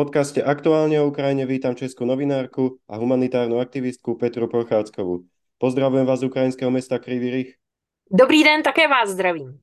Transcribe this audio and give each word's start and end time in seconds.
podcaste 0.00 0.40
Aktuálne 0.40 0.96
o 1.04 1.12
Ukrajine 1.12 1.44
vítam 1.44 1.76
českú 1.76 2.08
novinárku 2.08 2.80
a 2.88 2.96
humanitárnu 2.96 3.60
aktivistku 3.60 4.16
Petru 4.16 4.48
Prochádzkovú. 4.48 5.28
Pozdravujem 5.60 6.08
vás 6.08 6.24
z 6.24 6.32
ukrajinského 6.32 6.72
mesta 6.72 6.96
Krivý 6.96 7.28
Rých. 7.28 7.50
Dobrý 8.08 8.40
den, 8.40 8.64
také 8.64 8.88
vás 8.88 9.12
zdravím. 9.12 9.60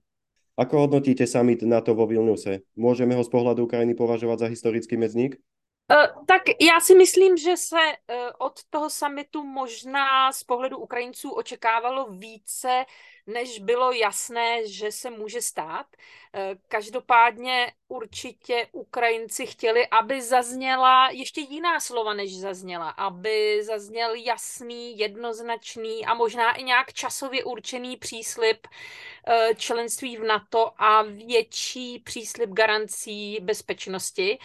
Ako 0.54 0.86
hodnotíte 0.86 1.26
summit 1.26 1.66
NATO 1.66 1.98
vo 1.98 2.06
Vilniuse? 2.06 2.70
Môžeme 2.78 3.18
ho 3.18 3.26
z 3.26 3.34
pohľadu 3.34 3.66
Ukrajiny 3.66 3.98
považovať 3.98 4.46
za 4.46 4.48
historický 4.54 4.94
medzník? 4.94 5.42
Uh, 5.90 6.06
tak 6.30 6.54
já 6.62 6.78
si 6.86 6.94
myslím, 6.94 7.38
že 7.38 7.58
se 7.58 7.82
uh, 7.82 8.30
od 8.38 8.62
toho 8.70 8.90
summitu 8.94 9.42
možná 9.42 10.30
z 10.30 10.44
pohledu 10.44 10.78
Ukrajinců 10.78 11.34
očekávalo 11.34 12.14
více, 12.14 12.86
než 13.28 13.60
bylo 13.60 13.92
jasné, 13.92 14.68
že 14.68 14.92
se 14.92 15.10
může 15.10 15.42
stát. 15.42 15.86
Uh, 15.88 16.42
každopádně 16.68 17.74
určitě 17.88 18.68
Ukrajinci 18.72 19.46
chtěli, 19.46 19.88
aby 19.88 20.22
zazněla 20.22 21.10
ještě 21.10 21.42
jiná 21.42 21.80
slova, 21.80 22.14
než 22.14 22.38
zazněla. 22.40 22.90
Aby 22.90 23.64
zazněl 23.64 24.14
jasný, 24.14 25.00
jednoznačný 25.00 26.06
a 26.06 26.14
možná 26.14 26.56
i 26.56 26.64
nějak 26.64 26.94
časově 26.94 27.44
určený 27.44 27.98
příslip 27.98 28.68
členství 29.56 30.18
v 30.18 30.24
NATO 30.24 30.72
a 30.78 31.02
větší 31.02 32.00
příslip 32.00 32.50
garancí 32.50 33.38
bezpečnosti. 33.42 34.40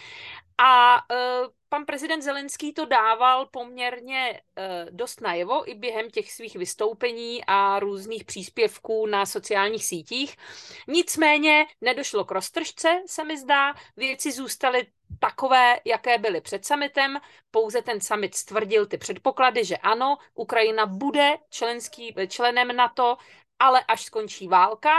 A 0.57 0.95
uh, 0.95 1.47
pan 1.73 1.85
prezident 1.85 2.21
Zelenský 2.21 2.73
to 2.73 2.85
dával 2.85 3.45
poměrně 3.45 4.41
uh, 4.57 4.63
dost 4.89 5.21
najevo 5.21 5.69
i 5.69 5.75
během 5.75 6.09
těch 6.09 6.31
svých 6.31 6.55
vystoupení 6.55 7.43
a 7.47 7.79
různých 7.79 8.23
příspěvků 8.23 9.05
na 9.05 9.25
sociálních 9.25 9.85
sítích. 9.85 10.35
Nicméně 10.87 11.65
nedošlo 11.81 12.25
k 12.25 12.31
roztržce, 12.31 13.01
se 13.07 13.23
mi 13.23 13.37
zdá. 13.37 13.73
Věci 13.97 14.31
zůstaly 14.31 14.87
takové, 15.19 15.79
jaké 15.85 16.17
byly 16.17 16.41
před 16.41 16.65
summitem. 16.65 17.17
Pouze 17.51 17.81
ten 17.81 18.01
summit 18.01 18.35
stvrdil 18.35 18.85
ty 18.85 18.97
předpoklady, 18.97 19.65
že 19.65 19.77
ano, 19.77 20.17
Ukrajina 20.33 20.85
bude 20.85 21.37
členský, 21.49 22.15
členem 22.27 22.75
NATO, 22.75 23.17
ale 23.59 23.83
až 23.87 24.03
skončí 24.03 24.47
válka. 24.47 24.91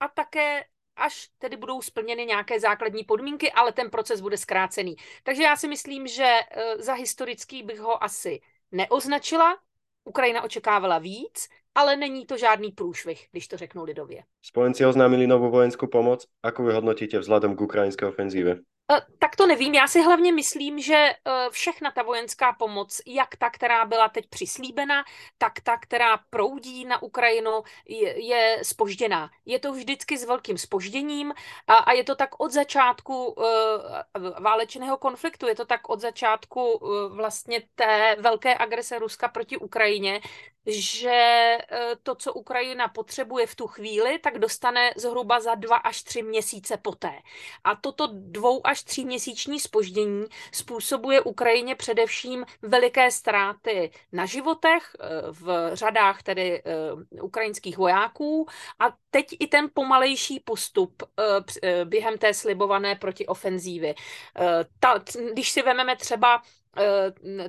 A 0.00 0.08
také 0.08 0.64
až 0.96 1.28
tedy 1.38 1.56
budou 1.56 1.82
splněny 1.82 2.26
nějaké 2.26 2.60
základní 2.60 3.04
podmínky, 3.04 3.52
ale 3.52 3.72
ten 3.72 3.90
proces 3.90 4.20
bude 4.20 4.36
zkrácený. 4.36 4.96
Takže 5.22 5.42
já 5.42 5.56
si 5.56 5.68
myslím, 5.68 6.06
že 6.06 6.24
eh, 6.24 6.76
za 6.78 6.92
historický 6.94 7.62
bych 7.62 7.80
ho 7.80 8.04
asi 8.04 8.40
neoznačila. 8.72 9.58
Ukrajina 10.04 10.42
očekávala 10.42 10.98
víc, 10.98 11.48
ale 11.74 11.96
není 11.96 12.26
to 12.26 12.36
žádný 12.36 12.72
průšvih, 12.72 13.26
když 13.30 13.48
to 13.48 13.56
řeknu 13.56 13.84
lidově. 13.84 14.22
Spojenci 14.42 14.86
oznámili 14.86 15.26
novou 15.26 15.50
vojenskou 15.50 15.86
pomoc. 15.86 16.26
Ako 16.42 16.62
vy 16.62 16.72
hodnotíte 16.72 17.18
vzhledem 17.18 17.56
k 17.56 17.60
ukrajinské 17.60 18.06
ofenzíve? 18.06 18.56
Eh, 18.92 19.00
tak 19.18 19.36
to 19.36 19.46
nevím. 19.46 19.74
Já 19.74 19.88
si 19.88 20.02
hlavně 20.02 20.32
myslím, 20.32 20.80
že 20.80 20.94
eh, 20.94 21.50
všechna 21.50 21.90
ta 21.90 22.02
vojenská 22.02 22.52
pomoc, 22.52 23.00
jak 23.06 23.36
ta, 23.36 23.50
která 23.50 23.84
byla 23.84 24.08
teď 24.08 24.26
přislíbena, 24.28 25.04
tak 25.38 25.60
ta, 25.60 25.76
která 25.76 26.16
proudí 26.30 26.84
na 26.84 27.02
Ukrajinu, 27.02 27.62
je, 27.88 28.26
je 28.26 28.58
spožděná. 28.62 29.30
Je 29.44 29.58
to 29.58 29.72
vždycky 29.72 30.18
s 30.18 30.24
velkým 30.24 30.58
spožděním 30.58 31.32
a, 31.66 31.74
a 31.74 31.92
je 31.92 32.04
to 32.04 32.14
tak 32.14 32.40
od 32.40 32.52
začátku 32.52 33.26
uh, 33.26 33.44
válečného 34.40 34.96
konfliktu, 34.96 35.46
je 35.48 35.54
to 35.54 35.64
tak 35.64 35.88
od 35.88 36.00
začátku 36.00 36.72
uh, 36.72 37.16
vlastně 37.16 37.62
té 37.74 38.16
velké 38.20 38.58
agrese 38.58 38.98
Ruska 38.98 39.28
proti 39.28 39.56
Ukrajině, 39.56 40.20
že 40.66 41.58
to, 42.02 42.14
co 42.14 42.32
Ukrajina 42.32 42.88
potřebuje 42.88 43.46
v 43.46 43.54
tu 43.54 43.66
chvíli, 43.66 44.18
tak 44.18 44.38
dostane 44.38 44.92
zhruba 44.96 45.40
za 45.40 45.54
dva 45.54 45.76
až 45.76 46.02
tři 46.02 46.22
měsíce 46.22 46.76
poté. 46.76 47.12
A 47.64 47.76
toto 47.76 48.08
dvou 48.12 48.66
až 48.66 48.76
až 48.76 48.82
tříměsíční 48.82 49.60
spoždění 49.60 50.24
způsobuje 50.52 51.20
Ukrajině 51.20 51.74
především 51.74 52.44
veliké 52.62 53.10
ztráty 53.10 53.90
na 54.12 54.26
životech 54.26 54.96
eh, 55.00 55.08
v 55.30 55.70
řadách 55.72 56.22
tedy 56.22 56.62
eh, 56.64 57.22
ukrajinských 57.22 57.78
vojáků 57.78 58.46
a 58.78 58.84
teď 59.10 59.26
i 59.40 59.46
ten 59.46 59.70
pomalejší 59.74 60.40
postup 60.40 61.02
eh, 61.62 61.84
během 61.84 62.18
té 62.18 62.34
slibované 62.34 62.94
protiofenzívy. 62.94 63.94
Ta, 64.80 65.04
když 65.32 65.50
si 65.50 65.62
vezmeme 65.62 65.96
třeba 65.96 66.42
Eh, 66.42 66.65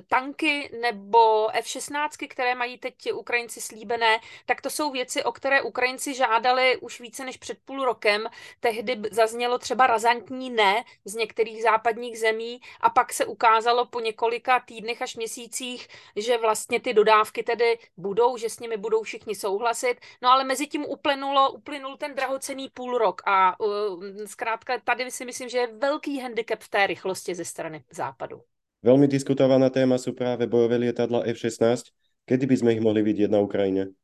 tanky 0.08 0.70
nebo 0.80 1.48
F-16, 1.56 2.28
které 2.28 2.54
mají 2.54 2.78
teď 2.78 3.12
Ukrajinci 3.12 3.60
slíbené, 3.60 4.20
tak 4.46 4.60
to 4.60 4.70
jsou 4.70 4.90
věci, 4.90 5.24
o 5.24 5.32
které 5.32 5.62
Ukrajinci 5.62 6.14
žádali 6.14 6.76
už 6.76 7.00
více 7.00 7.24
než 7.24 7.36
před 7.36 7.58
půl 7.64 7.84
rokem. 7.84 8.26
Tehdy 8.60 9.00
zaznělo 9.10 9.58
třeba 9.58 9.86
razantní 9.86 10.50
ne 10.50 10.84
z 11.04 11.14
některých 11.14 11.62
západních 11.62 12.18
zemí 12.18 12.60
a 12.80 12.90
pak 12.90 13.12
se 13.12 13.26
ukázalo 13.26 13.86
po 13.86 14.00
několika 14.00 14.60
týdnech 14.60 15.02
až 15.02 15.16
měsících, 15.16 15.88
že 16.16 16.38
vlastně 16.38 16.80
ty 16.80 16.94
dodávky 16.94 17.42
tedy 17.42 17.78
budou, 17.96 18.36
že 18.36 18.50
s 18.50 18.60
nimi 18.60 18.76
budou 18.76 19.02
všichni 19.02 19.34
souhlasit. 19.34 19.96
No 20.22 20.30
ale 20.30 20.44
mezi 20.44 20.66
tím 20.66 20.84
uplynulo, 20.84 21.52
uplynul 21.52 21.96
ten 21.96 22.14
drahocený 22.14 22.68
půl 22.68 22.98
rok 22.98 23.22
a 23.26 23.60
uh, 23.60 24.04
zkrátka 24.26 24.78
tady 24.84 25.10
si 25.10 25.24
myslím, 25.24 25.48
že 25.48 25.58
je 25.58 25.66
velký 25.66 26.20
handicap 26.20 26.60
v 26.60 26.68
té 26.68 26.86
rychlosti 26.86 27.34
ze 27.34 27.44
strany 27.44 27.84
západu. 27.90 28.42
Veľmi 28.82 29.10
diskutovaná 29.10 29.70
téma 29.74 29.98
sú 29.98 30.14
práve 30.14 30.46
bojové 30.46 30.78
lietadla 30.78 31.26
F-16. 31.26 31.90
Kedy 32.28 32.44
by 32.46 32.56
sme 32.56 32.70
ich 32.78 32.84
mohli 32.84 33.02
vidieť 33.02 33.30
na 33.32 33.42
Ukrajine? 33.42 33.98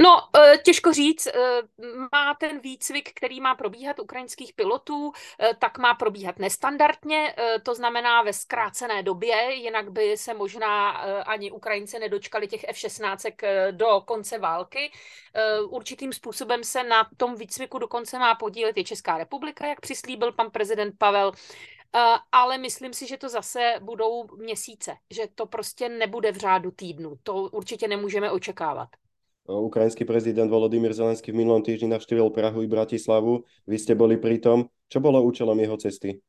No, 0.00 0.28
e, 0.36 0.58
těžko 0.58 0.92
říct, 0.92 1.26
e, 1.26 1.32
má 2.12 2.34
ten 2.34 2.60
výcvik, 2.60 3.12
který 3.14 3.40
má 3.40 3.54
probíhat 3.54 3.98
ukrajinských 3.98 4.52
pilotů, 4.52 5.12
e, 5.40 5.54
tak 5.54 5.78
má 5.78 5.94
probíhat 5.94 6.38
nestandardně, 6.38 7.34
to 7.62 7.74
znamená 7.74 8.22
ve 8.22 8.32
zkrácené 8.32 9.02
době, 9.02 9.54
jinak 9.54 9.90
by 9.90 10.16
se 10.16 10.34
možná 10.34 10.90
ani 11.20 11.50
Ukrajinci 11.50 11.98
nedočkali 11.98 12.48
těch 12.48 12.64
F-16 12.68 13.32
do 13.70 14.02
konce 14.04 14.38
války. 14.38 14.90
Určitým 15.68 16.12
způsobem 16.12 16.64
se 16.64 16.84
na 16.84 17.08
tom 17.16 17.34
výcviku 17.36 17.78
dokonce 17.78 18.18
má 18.18 18.34
podílet 18.34 18.76
i 18.76 18.84
Česká 18.84 19.18
republika, 19.18 19.66
jak 19.66 19.80
přislíbil 19.80 20.32
pan 20.32 20.50
prezident 20.50 20.94
Pavel. 20.98 21.32
Uh, 21.90 22.22
ale 22.32 22.58
myslím 22.58 22.92
si, 22.92 23.06
že 23.06 23.16
to 23.16 23.28
zase 23.28 23.74
budou 23.82 24.36
měsíce, 24.36 24.94
že 25.10 25.26
to 25.34 25.46
prostě 25.46 25.88
nebude 25.88 26.32
v 26.32 26.36
řádu 26.36 26.70
týdnu. 26.70 27.18
To 27.22 27.34
určitě 27.34 27.88
nemůžeme 27.88 28.30
očekávat. 28.30 28.88
Ukrajinský 29.48 30.04
prezident 30.04 30.50
Volodymyr 30.50 30.92
Zelenský 30.92 31.32
v 31.32 31.34
minulom 31.34 31.62
týždni 31.62 31.88
navštívil 31.88 32.30
Prahu 32.30 32.62
i 32.62 32.66
Bratislavu. 32.66 33.42
Vy 33.66 33.78
ste 33.78 33.98
boli 33.98 34.16
pri 34.16 34.38
tom. 34.38 34.70
Čo 34.86 35.02
bolo 35.02 35.22
účelom 35.26 35.58
jeho 35.58 35.74
cesty? 35.74 36.22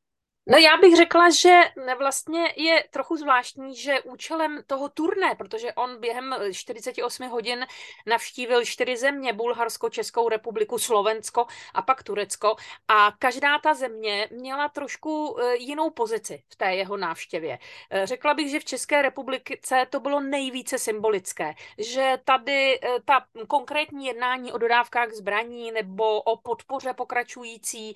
No 0.48 0.58
já 0.58 0.78
bych 0.78 0.96
řekla, 0.96 1.30
že 1.30 1.60
vlastně 1.98 2.54
je 2.56 2.84
trochu 2.92 3.18
zvláštní, 3.18 3.76
že 3.76 4.02
účelem 4.02 4.60
toho 4.68 4.90
turné, 4.90 5.36
protože 5.36 5.74
on 5.74 6.00
během 6.00 6.36
48 6.54 7.30
hodin 7.30 7.66
navštívil 8.08 8.66
čtyři 8.66 8.98
země, 8.98 9.34
Bulharsko, 9.34 9.90
Českou 9.90 10.30
republiku, 10.30 10.80
Slovensko 10.80 11.46
a 11.74 11.82
pak 11.82 12.04
Turecko 12.04 12.56
a 12.88 13.14
každá 13.20 13.60
ta 13.60 13.74
země 13.74 14.28
měla 14.32 14.70
trošku 14.70 15.38
e, 15.40 15.56
jinou 15.56 15.90
pozici 15.90 16.44
v 16.50 16.56
té 16.56 16.76
jeho 16.76 16.98
návštěvě. 16.98 17.60
E, 17.90 18.08
řekla 18.08 18.34
bych, 18.34 18.52
že 18.52 18.60
v 18.60 18.66
České 18.66 19.02
republice 19.02 19.88
to 19.90 20.00
bylo 20.00 20.20
nejvíce 20.20 20.80
symbolické, 20.80 21.54
že 21.78 22.18
tady 22.26 22.80
ta 23.06 23.26
konkrétní 23.48 24.06
jednání 24.06 24.52
o 24.52 24.58
dodávkách 24.58 25.12
zbraní 25.12 25.72
nebo 25.72 26.22
o 26.22 26.38
podpoře 26.38 26.94
pokračující 26.94 27.96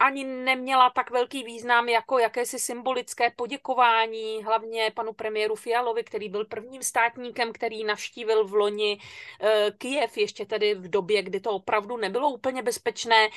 ani 0.00 0.24
neměla 0.24 0.90
tak 0.90 1.10
velký 1.10 1.33
velký 1.34 1.52
význam 1.52 1.88
jako 1.88 2.18
jakési 2.18 2.58
symbolické 2.58 3.30
poděkování, 3.30 4.44
hlavně 4.44 4.92
panu 4.94 5.12
premiéru 5.12 5.54
Fialovi, 5.54 6.04
který 6.04 6.28
byl 6.28 6.44
prvním 6.44 6.82
státníkem, 6.82 7.52
který 7.52 7.84
navštívil 7.84 8.44
v 8.44 8.54
loni 8.54 8.98
eh, 9.40 9.70
Kijev, 9.78 10.16
ještě 10.16 10.46
tedy 10.46 10.74
v 10.74 10.88
době, 10.88 11.22
kdy 11.22 11.40
to 11.40 11.50
opravdu 11.50 11.96
nebylo 11.96 12.30
úplně 12.30 12.62
bezpečné 12.62 13.28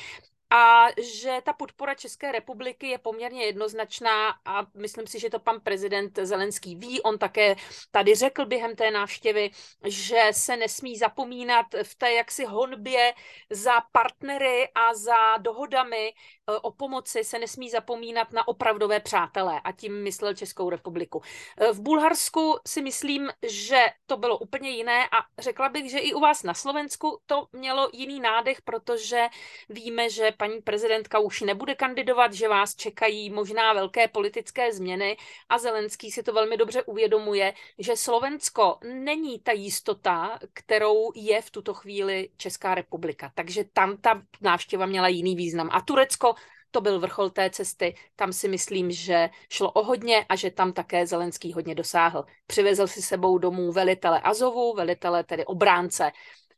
a 0.50 0.88
že 1.22 1.42
ta 1.44 1.54
podpora 1.54 1.96
České 1.96 2.32
republiky 2.32 2.88
je 2.88 2.98
poměrně 2.98 3.46
jednoznačná 3.46 4.30
a 4.46 4.66
myslím 4.76 5.08
si, 5.08 5.20
že 5.20 5.30
to 5.30 5.40
pan 5.40 5.60
prezident 5.60 6.20
Zelenský 6.24 6.76
ví. 6.76 7.02
On 7.02 7.18
také 7.18 7.56
tady 7.92 8.16
řekl 8.16 8.46
během 8.46 8.76
té 8.76 8.92
návštěvy, 8.92 9.52
že 9.86 10.22
se 10.32 10.58
nesmí 10.58 10.98
zapomínat 10.98 11.66
v 11.84 11.96
té 11.96 12.14
jaksi 12.14 12.46
honbě 12.46 13.14
za 13.50 13.82
partnery 13.92 14.70
a 14.76 14.94
za 14.94 15.38
dohodami 15.38 16.14
o 16.62 16.72
pomoci 16.72 17.24
se 17.24 17.40
nesmí 17.40 17.70
zapomínat 17.70 18.34
na 18.34 18.48
opravdové 18.48 19.00
přátelé 19.00 19.62
a 19.64 19.72
tím 19.72 20.04
myslel 20.04 20.34
Českou 20.34 20.70
republiku. 20.70 21.22
E, 21.58 21.74
v 21.74 21.82
Bulharsku 21.82 22.58
si 22.68 22.82
myslím, 22.82 23.30
že 23.48 23.86
to 24.06 24.18
bylo 24.18 24.38
úplně 24.38 24.70
jiné 24.70 25.06
a 25.06 25.42
řekla 25.42 25.70
bych, 25.70 25.92
že 25.92 26.00
i 26.00 26.14
u 26.14 26.20
vás 26.20 26.44
na 26.44 26.54
Slovensku 26.54 27.20
to 27.26 27.48
mělo 27.54 27.90
jiný 27.94 28.20
nádech, 28.20 28.62
protože 28.62 29.28
víme, 29.70 30.10
že 30.10 30.34
paní 30.38 30.62
prezidentka 30.62 31.20
už 31.20 31.42
nebude 31.42 31.76
kandidovat, 31.76 32.34
že 32.34 32.48
vás 32.48 32.76
čekají 32.76 33.30
možná 33.30 33.74
velké 33.74 34.08
politické 34.08 34.74
změny 34.74 35.18
a 35.50 35.58
Zelenský 35.58 36.12
si 36.12 36.24
to 36.24 36.34
velmi 36.34 36.58
dobře 36.58 36.84
uvědomuje, 36.84 37.54
že 37.80 37.96
Slovensko 37.96 38.78
není 38.94 39.40
ta 39.40 39.52
jistota, 39.52 40.40
kterou 40.54 41.12
je 41.16 41.42
v 41.42 41.52
tuto 41.52 41.74
chvíli 41.74 42.30
Česká 42.38 42.76
republika. 42.76 43.32
Takže 43.36 43.64
tam 43.74 43.98
ta 43.98 44.22
návštěva 44.42 44.86
měla 44.86 45.08
jiný 45.08 45.36
význam. 45.36 45.70
A 45.72 45.82
Turecko 45.82 46.37
to 46.72 46.82
byl 46.82 47.00
vrchol 47.00 47.30
té 47.30 47.50
cesty. 47.50 47.96
Tam 48.16 48.34
si 48.34 48.48
myslím, 48.48 48.92
že 48.92 49.30
šlo 49.50 49.72
o 49.72 49.84
hodně 49.84 50.26
a 50.30 50.36
že 50.36 50.52
tam 50.52 50.74
také 50.74 51.08
Zelenský 51.08 51.54
hodně 51.54 51.76
dosáhl. 51.76 52.26
Přivezl 52.48 52.88
si 52.88 53.02
sebou 53.02 53.38
domů 53.38 53.72
velitele 53.72 54.22
Azovu, 54.22 54.74
velitele 54.74 55.24
tedy 55.24 55.46
obránce 55.46 56.12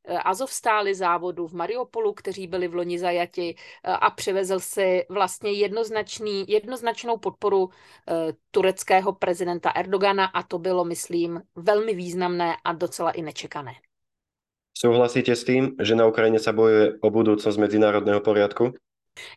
Eh, 0.09 0.17
Azovstály 0.17 0.95
závodu 0.95 1.47
v 1.47 1.53
Mariupolu, 1.53 2.13
kteří 2.13 2.47
byli 2.47 2.67
v 2.67 2.75
loni 2.75 3.00
zajati 3.00 3.56
eh, 3.56 3.91
a 3.91 4.09
přivezl 4.09 4.59
si 4.59 5.06
vlastně 5.09 5.51
jednoznačný, 5.51 6.45
jednoznačnou 6.47 7.17
podporu 7.17 7.69
eh, 7.69 8.13
tureckého 8.51 9.13
prezidenta 9.13 9.69
Erdogana 9.69 10.25
a 10.25 10.44
to 10.44 10.59
bylo, 10.59 10.85
myslím, 10.85 11.41
velmi 11.56 11.94
významné 11.94 12.56
a 12.63 12.73
docela 12.73 13.11
i 13.11 13.21
nečekané. 13.21 13.71
Souhlasíte 14.77 15.35
s 15.35 15.44
tím, 15.44 15.75
že 15.81 15.95
na 15.95 16.07
Ukrajině 16.07 16.39
se 16.39 16.53
bojuje 16.53 16.94
o 17.01 17.09
budoucnost 17.09 17.57
mezinárodného 17.57 18.21
poriadku? 18.21 18.73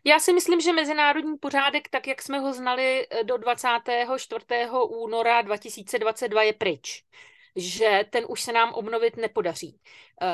Já 0.04 0.18
si 0.18 0.32
myslím, 0.32 0.60
že 0.60 0.72
mezinárodní 0.72 1.38
pořádek, 1.38 1.88
tak 1.88 2.06
jak 2.06 2.22
jsme 2.22 2.38
ho 2.38 2.52
znali 2.52 3.06
do 3.22 3.36
24. 3.36 4.44
února 4.88 5.42
2022, 5.42 6.42
je 6.42 6.52
pryč 6.52 7.04
že 7.56 8.04
ten 8.10 8.24
už 8.28 8.42
se 8.42 8.52
nám 8.52 8.72
obnovit 8.72 9.16
nepodaří. 9.16 9.80
Eh, 10.22 10.26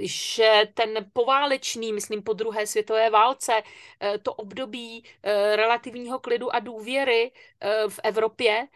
že 0.00 0.62
ten 0.74 1.10
poválečný, 1.12 1.92
myslím 1.92 2.22
po 2.22 2.32
druhé 2.32 2.66
světové 2.66 3.10
válce, 3.10 3.52
eh, 4.00 4.18
to 4.18 4.34
období 4.34 5.04
eh, 5.22 5.56
relativního 5.56 6.18
klidu 6.18 6.54
a 6.54 6.60
důvěry 6.60 7.32
v 7.88 8.00
Evropě 8.04 8.68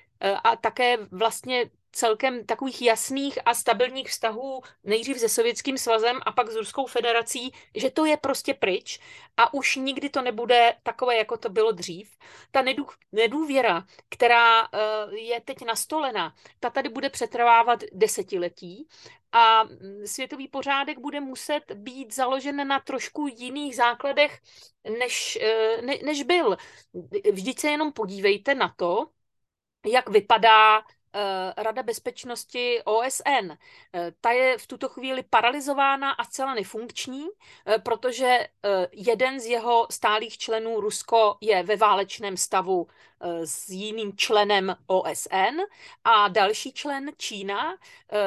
a 0.44 0.56
také 0.56 0.96
vlastně 0.96 1.70
celkem 1.92 2.46
takových 2.46 2.82
jasných 2.82 3.38
a 3.44 3.54
stabilních 3.54 4.08
vztahů 4.08 4.62
nejdřív 4.84 5.18
se 5.18 5.28
Sovětským 5.28 5.78
svazem 5.78 6.20
a 6.26 6.32
pak 6.32 6.50
s 6.50 6.56
Ruskou 6.56 6.86
federací, 6.86 7.52
že 7.74 7.90
to 7.90 8.04
je 8.04 8.16
prostě 8.16 8.54
pryč 8.54 9.00
a 9.36 9.54
už 9.54 9.76
nikdy 9.76 10.10
to 10.10 10.22
nebude 10.22 10.74
takové, 10.82 11.16
jako 11.16 11.36
to 11.36 11.48
bylo 11.48 11.72
dřív. 11.72 12.16
Ta 12.50 12.62
nedůvěra, 13.12 13.84
která 14.08 14.62
eh, 14.62 14.68
je 15.16 15.40
teď 15.40 15.64
nastolena, 15.66 16.34
ta 16.60 16.70
tady 16.70 16.88
bude 16.88 17.10
přetrvávat 17.10 17.80
desetiletí 17.92 18.88
a 19.32 19.64
mm, 19.64 20.06
světový 20.06 20.48
pořádek 20.48 20.98
bude 20.98 21.20
muset 21.20 21.72
být 21.74 22.14
založen 22.14 22.68
na 22.68 22.80
trošku 22.80 23.26
jiných 23.26 23.76
základech, 23.76 24.40
než, 24.98 25.38
eh, 25.42 25.82
ne, 25.82 25.94
než 26.04 26.22
byl. 26.22 26.56
Vždyť 27.32 27.58
se 27.60 27.68
jenom 27.70 27.92
podívejte 27.92 28.54
na 28.54 28.74
to, 28.76 29.10
jak 29.86 30.08
vypadá 30.08 30.82
Rada 31.56 31.82
bezpečnosti 31.82 32.82
OSN. 32.84 33.50
Eh, 33.50 34.12
ta 34.20 34.30
je 34.30 34.58
v 34.58 34.66
tuto 34.66 34.88
chvíli 34.88 35.24
paralizována 35.30 36.10
a 36.10 36.24
zcela 36.24 36.54
nefunkční, 36.54 37.26
eh, 37.66 37.78
protože 37.78 38.48
jeden 38.92 39.40
z 39.40 39.46
jeho 39.46 39.86
stálých 39.90 40.38
členů, 40.38 40.80
Rusko, 40.80 41.36
je 41.40 41.62
ve 41.62 41.76
válečném 41.76 42.36
stavu 42.36 42.86
s 43.44 43.68
jiným 43.68 44.16
členem 44.16 44.76
OSN 44.86 45.60
a 46.04 46.28
další 46.28 46.72
člen 46.72 47.10
Čína 47.16 47.74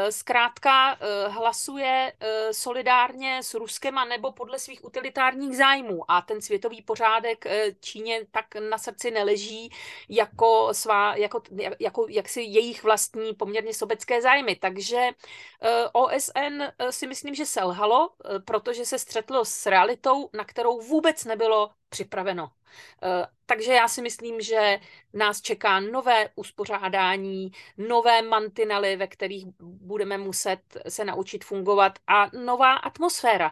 zkrátka 0.09 0.97
hlasuje 1.27 2.13
solidárně 2.51 3.43
s 3.43 3.53
Ruskem 3.53 3.97
a 3.97 4.05
nebo 4.05 4.31
podle 4.31 4.59
svých 4.59 4.85
utilitárních 4.85 5.57
zájmů 5.57 6.11
a 6.11 6.21
ten 6.21 6.41
světový 6.41 6.81
pořádek 6.81 7.45
Číně 7.79 8.21
tak 8.31 8.45
na 8.69 8.77
srdci 8.77 9.11
neleží 9.11 9.69
jako, 10.09 10.69
svá, 10.71 11.15
jako, 11.15 11.41
jako 11.79 12.05
jaksi 12.09 12.41
jejich 12.41 12.83
vlastní 12.83 13.33
poměrně 13.33 13.73
sobecké 13.73 14.21
zájmy. 14.21 14.55
Takže 14.55 15.09
eh, 15.61 15.89
OSN 15.91 16.61
eh, 16.61 16.91
si 16.91 17.07
myslím, 17.07 17.35
že 17.35 17.45
selhalo, 17.45 18.09
eh, 18.09 18.39
protože 18.39 18.85
se 18.85 18.99
střetlo 18.99 19.45
s 19.45 19.65
realitou, 19.65 20.29
na 20.33 20.45
kterou 20.45 20.79
vůbec 20.79 21.25
nebylo 21.25 21.71
připraveno. 21.93 22.49
Takže 23.45 23.73
já 23.73 23.87
si 23.87 24.01
myslím, 24.01 24.41
že 24.41 24.79
nás 25.13 25.41
čeká 25.41 25.79
nové 25.79 26.29
uspořádání, 26.35 27.51
nové 27.77 28.21
mantinely, 28.21 28.95
ve 28.95 29.07
kterých 29.07 29.45
budeme 29.61 30.17
muset 30.17 30.59
se 30.89 31.05
naučit 31.05 31.45
fungovat 31.45 31.99
a 32.07 32.37
nová 32.45 32.73
atmosféra 32.73 33.51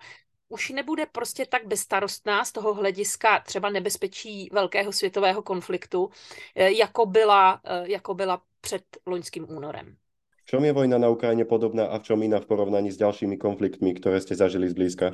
už 0.50 0.70
nebude 0.70 1.06
prostě 1.06 1.46
tak 1.46 1.66
bezstarostná 1.66 2.46
z 2.46 2.52
toho 2.52 2.74
hlediska 2.74 3.40
třeba 3.40 3.70
nebezpečí 3.70 4.50
velkého 4.52 4.92
světového 4.92 5.42
konfliktu, 5.42 6.10
jako 6.56 7.06
byla, 7.06 7.62
jako 7.84 8.14
byla 8.14 8.42
před 8.62 8.84
loňským 9.06 9.46
únorem. 9.50 9.96
V 10.36 10.46
čom 10.46 10.66
je 10.66 10.74
vojna 10.74 10.98
na 10.98 11.10
Ukrajině 11.10 11.46
podobná 11.46 11.86
a 11.86 12.00
v 12.00 12.04
čom 12.04 12.24
jiná 12.24 12.40
v 12.40 12.46
porovnání 12.46 12.92
s 12.92 12.98
dalšími 12.98 13.38
konfliktmi, 13.38 13.94
které 13.94 14.22
jste 14.22 14.36
zažili 14.36 14.70
zblízka? 14.70 15.12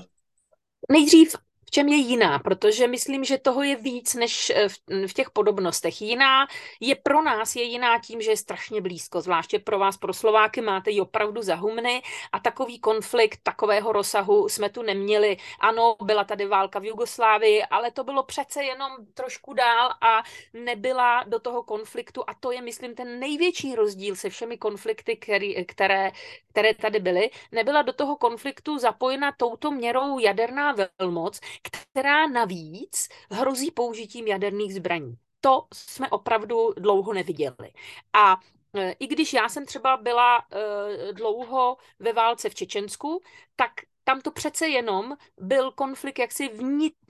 Nejdřív 0.92 1.36
v 1.68 1.72
čem 1.72 1.88
je 1.88 1.98
jiná, 1.98 2.40
protože 2.40 2.88
myslím, 2.88 3.24
že 3.24 3.38
toho 3.38 3.64
je 3.64 3.76
víc 3.76 4.14
než 4.14 4.50
eh, 4.56 4.70
v, 4.70 5.08
v 5.08 5.14
těch 5.14 5.30
podobnostech. 5.30 6.02
Jiná 6.02 6.48
je 6.80 6.96
pro 6.96 7.22
nás, 7.22 7.56
je 7.56 7.64
jiná 7.64 8.00
tím, 8.00 8.22
že 8.22 8.32
je 8.32 8.38
strašně 8.38 8.82
blízko, 8.82 9.22
zvláště 9.22 9.60
pro 9.60 9.80
vás, 9.80 9.98
pro 9.98 10.14
Slováky, 10.14 10.62
máte 10.62 10.92
ji 10.92 11.02
opravdu 11.02 11.42
za 11.42 11.56
humny 11.56 12.02
a 12.32 12.40
takový 12.40 12.80
konflikt 12.80 13.40
takového 13.44 13.92
rozsahu 13.92 14.50
jsme 14.50 14.70
tu 14.70 14.82
neměli. 14.82 15.38
Ano, 15.60 15.96
byla 16.04 16.24
tady 16.24 16.46
válka 16.46 16.80
v 16.80 16.86
Jugoslávii, 16.86 17.64
ale 17.64 17.92
to 17.92 18.04
bylo 18.04 18.24
přece 18.24 18.64
jenom 18.64 18.92
trošku 19.14 19.54
dál 19.54 19.92
a 20.02 20.24
nebyla 20.54 21.24
do 21.28 21.40
toho 21.40 21.64
konfliktu 21.64 22.24
a 22.28 22.34
to 22.34 22.52
je, 22.52 22.62
myslím, 22.62 22.96
ten 22.96 23.20
největší 23.20 23.76
rozdíl 23.76 24.16
se 24.16 24.30
všemi 24.30 24.58
konflikty, 24.58 25.16
který, 25.16 25.66
které, 25.66 26.12
které 26.50 26.74
tady 26.74 27.00
byly. 27.00 27.30
Nebyla 27.52 27.82
do 27.82 27.94
toho 27.94 28.16
konfliktu 28.16 28.78
zapojena 28.78 29.32
touto 29.38 29.72
měrou 29.72 30.20
jaderná 30.20 30.76
velmoc, 31.00 31.40
která 31.64 32.28
navíc 32.28 33.08
hrozí 33.32 33.72
použitím 33.72 34.28
jaderných 34.28 34.74
zbraní. 34.74 35.18
To 35.42 35.68
jsme 35.74 36.10
opravdu 36.10 36.74
dlouho 36.78 37.14
neviděli. 37.14 37.72
A 38.14 38.40
e, 38.74 38.92
i 38.92 39.08
když 39.08 39.34
já 39.34 39.50
jsem 39.50 39.66
třeba 39.66 39.98
byla 39.98 40.40
uh, 40.40 41.14
dlouho 41.14 41.78
ve 42.00 42.14
válce 42.14 42.50
v 42.50 42.56
Čečensku, 42.56 43.22
tak 43.56 43.72
tam 44.08 44.22
to 44.22 44.32
přece 44.32 44.68
jenom 44.68 45.18
byl 45.38 45.72
konflikt 45.72 46.20
jaksi 46.20 46.50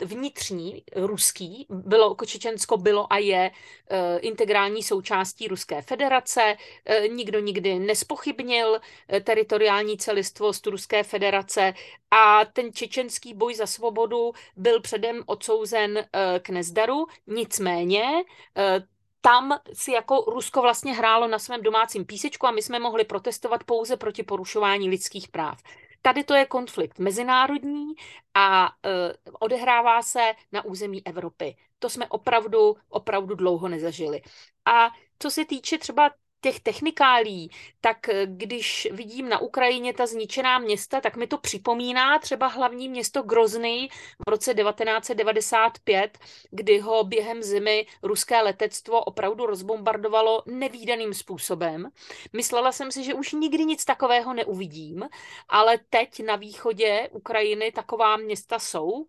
vnitřní, 0.05 0.83
ruský, 0.95 1.65
bylo, 1.69 2.15
Čečensko 2.25 2.77
bylo 2.77 3.13
a 3.13 3.17
je 3.17 3.51
uh, 3.51 3.97
integrální 4.21 4.83
součástí 4.83 5.47
Ruské 5.47 5.81
federace, 5.81 6.57
uh, 6.99 7.07
nikdo 7.07 7.39
nikdy 7.39 7.79
nespochybnil 7.79 8.69
uh, 8.71 9.19
teritoriální 9.19 9.97
celistvost 9.97 10.67
Ruské 10.67 11.03
federace. 11.03 11.73
A 12.11 12.45
ten 12.45 12.73
čečenský 12.73 13.33
boj 13.33 13.55
za 13.55 13.65
svobodu 13.65 14.31
byl 14.55 14.81
předem 14.81 15.23
odsouzen 15.25 15.97
uh, 15.97 16.03
k 16.39 16.49
nezdaru, 16.49 17.05
nicméně 17.27 18.03
uh, 18.03 18.85
tam 19.21 19.59
si 19.73 19.91
jako 19.91 20.23
Rusko 20.27 20.61
vlastně 20.61 20.93
hrálo 20.93 21.27
na 21.27 21.39
svém 21.39 21.63
domácím 21.63 22.05
písečku 22.05 22.47
a 22.47 22.51
my 22.51 22.61
jsme 22.61 22.79
mohli 22.79 23.03
protestovat 23.03 23.63
pouze 23.63 23.97
proti 23.97 24.23
porušování 24.23 24.89
lidských 24.89 25.27
práv. 25.27 25.61
Tady 26.07 26.23
to 26.23 26.33
je 26.33 26.45
konflikt 26.45 26.99
mezinárodní 26.99 27.93
a 28.33 28.65
uh, 28.65 29.33
odehrává 29.39 30.01
se 30.01 30.33
na 30.51 30.65
území 30.65 31.07
Evropy. 31.07 31.55
To 31.79 31.89
jsme 31.89 32.07
opravdu, 32.07 32.75
opravdu 32.89 33.35
dlouho 33.35 33.67
nezažili. 33.67 34.21
A 34.65 34.89
co 35.19 35.31
se 35.31 35.45
týče 35.45 35.77
třeba 35.77 36.11
těch 36.41 36.59
technikálí, 36.59 37.51
tak 37.81 38.09
eh, 38.09 38.25
když 38.25 38.87
vidím 38.91 39.29
na 39.29 39.39
Ukrajině 39.39 39.93
ta 39.93 40.05
zničená 40.05 40.59
města, 40.59 41.01
tak 41.01 41.17
mi 41.17 41.27
to 41.27 41.37
připomíná 41.37 42.19
třeba 42.19 42.47
hlavní 42.47 42.89
město 42.89 43.21
Grozny 43.21 43.89
v 44.27 44.29
roce 44.29 44.53
1995, 44.53 46.17
kdy 46.51 46.79
ho 46.79 47.03
během 47.03 47.43
zimy 47.43 47.85
ruské 48.03 48.41
letectvo 48.41 49.03
opravdu 49.03 49.45
rozbombardovalo 49.45 50.43
nevýdaným 50.45 51.13
způsobem. 51.13 51.89
Myslela 52.33 52.71
jsem 52.71 52.91
si, 52.91 53.03
že 53.03 53.13
už 53.13 53.31
nikdy 53.31 53.65
nic 53.65 53.85
takového 53.85 54.33
neuvidím, 54.33 55.09
ale 55.49 55.77
teď 55.89 56.23
na 56.23 56.35
východě 56.35 57.09
Ukrajiny 57.11 57.71
taková 57.71 58.17
města 58.17 58.59
jsou, 58.59 59.05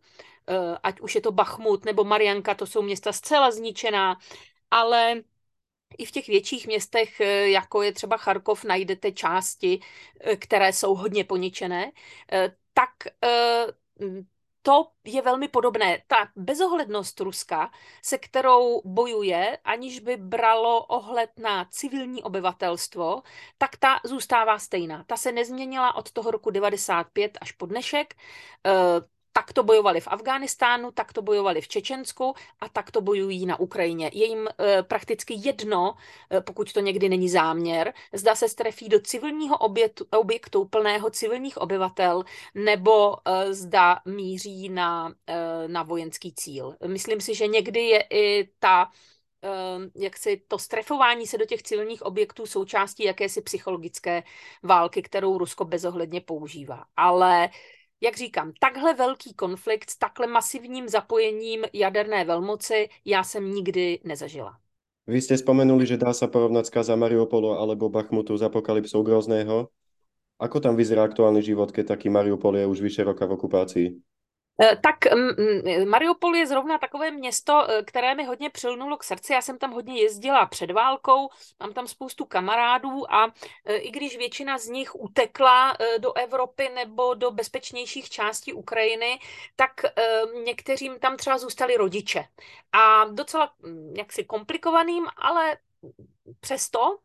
eh, 0.49 0.79
ať 0.83 1.01
už 1.01 1.15
je 1.15 1.21
to 1.21 1.33
Bachmut 1.33 1.85
nebo 1.85 2.05
Marianka, 2.05 2.55
to 2.55 2.67
jsou 2.67 2.83
města 2.83 3.13
zcela 3.13 3.51
zničená, 3.51 4.19
ale 4.71 5.23
i 5.99 6.05
v 6.05 6.11
těch 6.11 6.27
větších 6.27 6.67
městech, 6.67 7.21
eh, 7.21 7.49
jako 7.49 7.83
je 7.83 7.93
třeba 7.93 8.17
Charkov, 8.17 8.65
najdete 8.65 9.13
části, 9.13 9.81
eh, 10.21 10.37
které 10.37 10.73
jsou 10.73 10.95
hodně 10.95 11.25
poničené, 11.25 11.93
eh, 12.33 12.55
tak 12.75 12.91
to 14.63 14.91
je 15.05 15.23
velmi 15.23 15.49
podobné. 15.49 16.03
Ta 16.07 16.29
bezohlednost 16.37 17.21
Ruska, 17.21 17.71
se 18.03 18.19
kterou 18.19 18.83
bojuje, 18.85 19.59
aniž 19.65 20.01
by 20.01 20.17
bralo 20.17 20.85
ohled 20.87 21.31
na 21.39 21.65
civilní 21.71 22.23
obyvatelstvo, 22.23 23.23
tak 23.59 23.77
ta 23.77 24.01
zůstává 24.05 24.59
stejná. 24.59 25.05
Ta 25.05 25.17
se 25.17 25.33
nezměnila 25.33 25.95
od 25.95 26.13
toho 26.13 26.31
roku 26.31 26.51
95 26.51 27.39
až 27.41 27.53
po 27.53 27.67
dnešek 27.67 28.15
tak 29.33 29.53
to 29.53 29.63
bojovali 29.63 30.01
v 30.01 30.09
Afghánistánu, 30.09 30.91
tak 30.91 31.13
to 31.13 31.23
bojovali 31.23 31.61
v 31.61 31.69
Čečensku 31.69 32.35
a 32.61 32.69
tak 32.69 32.91
to 32.91 33.01
bojují 33.01 33.47
na 33.47 33.61
Ukrajině. 33.61 34.11
Je 34.15 34.27
jim 34.27 34.49
e, 34.49 34.83
prakticky 34.83 35.35
jedno, 35.39 35.95
e, 36.31 36.41
pokud 36.41 36.73
to 36.73 36.81
někdy 36.81 37.09
není 37.09 37.29
záměr, 37.29 37.93
zda 38.13 38.35
se 38.35 38.49
strefí 38.49 38.89
do 38.89 39.01
civilního 39.01 39.59
objektu, 39.59 40.07
objektu 40.11 40.65
plného 40.65 41.11
civilních 41.11 41.59
obyvatel, 41.59 42.25
nebo 42.55 43.17
e, 43.25 43.55
zda 43.55 44.01
míří 44.05 44.69
na, 44.69 45.15
e, 45.27 45.69
na 45.69 45.83
vojenský 45.83 46.33
cíl. 46.33 46.77
Myslím 46.87 47.21
si, 47.21 47.35
že 47.35 47.47
někdy 47.47 47.81
je 47.81 48.05
i 48.11 48.49
ta 48.59 48.91
jak 49.95 50.17
si 50.17 50.43
to 50.49 50.59
strefování 50.59 51.27
se 51.27 51.39
do 51.39 51.45
těch 51.45 51.63
civilních 51.63 52.03
objektů 52.03 52.47
součástí 52.47 53.05
jakési 53.05 53.43
psychologické 53.43 54.23
války, 54.63 55.03
kterou 55.03 55.39
Rusko 55.39 55.65
bezohledně 55.65 56.21
používá. 56.21 56.85
Ale 56.97 57.49
jak 58.01 58.17
říkám, 58.17 58.53
takhle 58.61 58.95
velký 58.95 59.35
konflikt 59.35 59.91
s 59.91 59.99
takhle 59.99 60.27
masivním 60.27 60.89
zapojením 60.89 61.65
jaderné 61.73 62.25
velmoci 62.25 62.89
já 63.05 63.25
jsem 63.25 63.51
nikdy 63.51 64.01
nezažila. 64.05 64.59
Vy 65.09 65.25
ste 65.25 65.41
spomenuli, 65.41 65.89
že 65.89 65.97
dá 65.97 66.13
sa 66.13 66.29
porovnať 66.29 66.69
skaza 66.69 66.93
Mariupolu 66.93 67.57
alebo 67.57 67.89
Bachmutu 67.89 68.37
z 68.37 68.45
apokalypsou 68.45 69.01
Grozného. 69.01 69.73
Ako 70.37 70.61
tam 70.61 70.77
vyzerá 70.77 71.09
aktuálny 71.09 71.41
život, 71.41 71.73
keď 71.73 71.97
taký 71.97 72.13
Mariupol 72.13 72.61
je 72.61 72.69
už 72.69 72.85
vyše 72.85 73.09
roka 73.09 73.25
v 73.25 73.41
okupácii? 73.41 73.87
Eh, 74.61 74.77
tak 74.77 75.15
mm, 75.15 75.31
mm, 75.39 75.89
Mariupol 75.89 76.37
je 76.37 76.47
zrovna 76.47 76.79
takové 76.79 77.11
město, 77.11 77.71
eh, 77.71 77.83
které 77.83 78.15
mi 78.15 78.25
hodně 78.25 78.51
přilnulo 78.51 78.97
k 78.97 79.05
srdci. 79.05 79.33
Já 79.33 79.43
jsem 79.43 79.59
tam 79.59 79.73
hodně 79.73 80.01
jezdila 80.03 80.47
před 80.47 80.71
válkou, 80.71 81.29
mám 81.61 81.73
tam 81.73 81.87
spoustu 81.89 82.25
kamarádů 82.25 83.13
a 83.13 83.33
eh, 83.65 83.77
i 83.77 83.91
když 83.91 84.17
většina 84.17 84.59
z 84.59 84.67
nich 84.67 84.95
utekla 84.95 85.77
do 85.99 86.13
Evropy 86.13 86.69
nebo 86.75 87.15
do 87.15 87.31
bezpečnějších 87.31 88.11
částí 88.11 88.53
Ukrajiny, 88.53 89.19
tak 89.57 89.71
někteřím 90.45 90.99
tam 90.99 91.17
třeba 91.17 91.39
zůstali 91.39 91.77
rodiče. 91.77 92.25
A 92.73 93.05
docela 93.05 93.53
mm, 93.59 93.95
jaksi 93.97 94.25
komplikovaným, 94.25 95.07
ale 95.17 95.59
přesto 96.41 96.99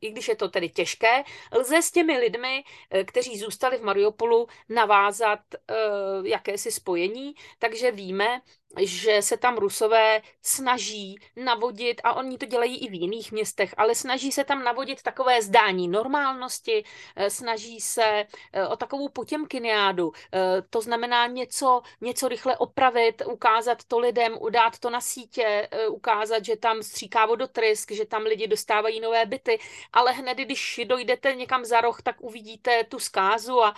i 0.00 0.10
když 0.10 0.28
je 0.28 0.36
to 0.36 0.48
tedy 0.48 0.68
těžké, 0.68 1.24
lze 1.52 1.82
s 1.82 1.90
těmi 1.90 2.18
lidmi, 2.18 2.64
eh, 2.90 3.04
kteří 3.04 3.38
zůstali 3.38 3.78
v 3.78 3.82
Mariupolu, 3.82 4.48
navázat 4.68 5.40
uh, 5.54 6.26
jakési 6.26 6.72
spojení, 6.72 7.34
takže 7.58 7.90
víme, 7.90 8.40
že 8.76 9.22
se 9.22 9.36
tam 9.36 9.56
Rusové 9.56 10.22
snaží 10.42 11.18
navodit, 11.36 12.00
a 12.04 12.12
oni 12.12 12.38
to 12.38 12.46
dělají 12.46 12.78
i 12.78 12.90
v 12.90 12.94
jiných 12.94 13.32
městech, 13.32 13.74
ale 13.76 13.94
snaží 13.94 14.32
se 14.32 14.44
tam 14.44 14.64
navodit 14.64 15.02
takové 15.02 15.42
zdání 15.42 15.88
normálnosti, 15.88 16.84
eh, 17.16 17.30
snaží 17.30 17.80
se 17.80 18.26
eh, 18.52 18.66
o 18.66 18.76
takovou 18.76 19.08
potěmkiniádu, 19.08 20.12
eh, 20.32 20.62
to 20.70 20.80
znamená 20.80 21.26
něco, 21.26 21.82
něco 22.00 22.28
rychle 22.28 22.56
opravit, 22.56 23.22
ukázat 23.26 23.84
to 23.84 23.98
lidem, 23.98 24.38
dát 24.50 24.78
to 24.78 24.90
na 24.90 25.00
sítě, 25.00 25.68
ukázat, 25.88 26.44
že 26.44 26.56
tam 26.56 26.82
stříká 26.82 27.26
vodotrysk, 27.26 27.92
že 27.92 28.04
tam 28.04 28.22
lidi 28.22 28.46
dostávají 28.46 29.00
nové 29.00 29.26
byty, 29.26 29.58
ale 29.92 30.12
hned, 30.12 30.38
když 30.38 30.80
dojdete 30.84 31.34
někam 31.34 31.64
za 31.64 31.80
roh, 31.80 32.02
tak 32.02 32.16
uvidíte 32.20 32.84
tu 32.84 32.98
zkázu 32.98 33.64
a 33.64 33.74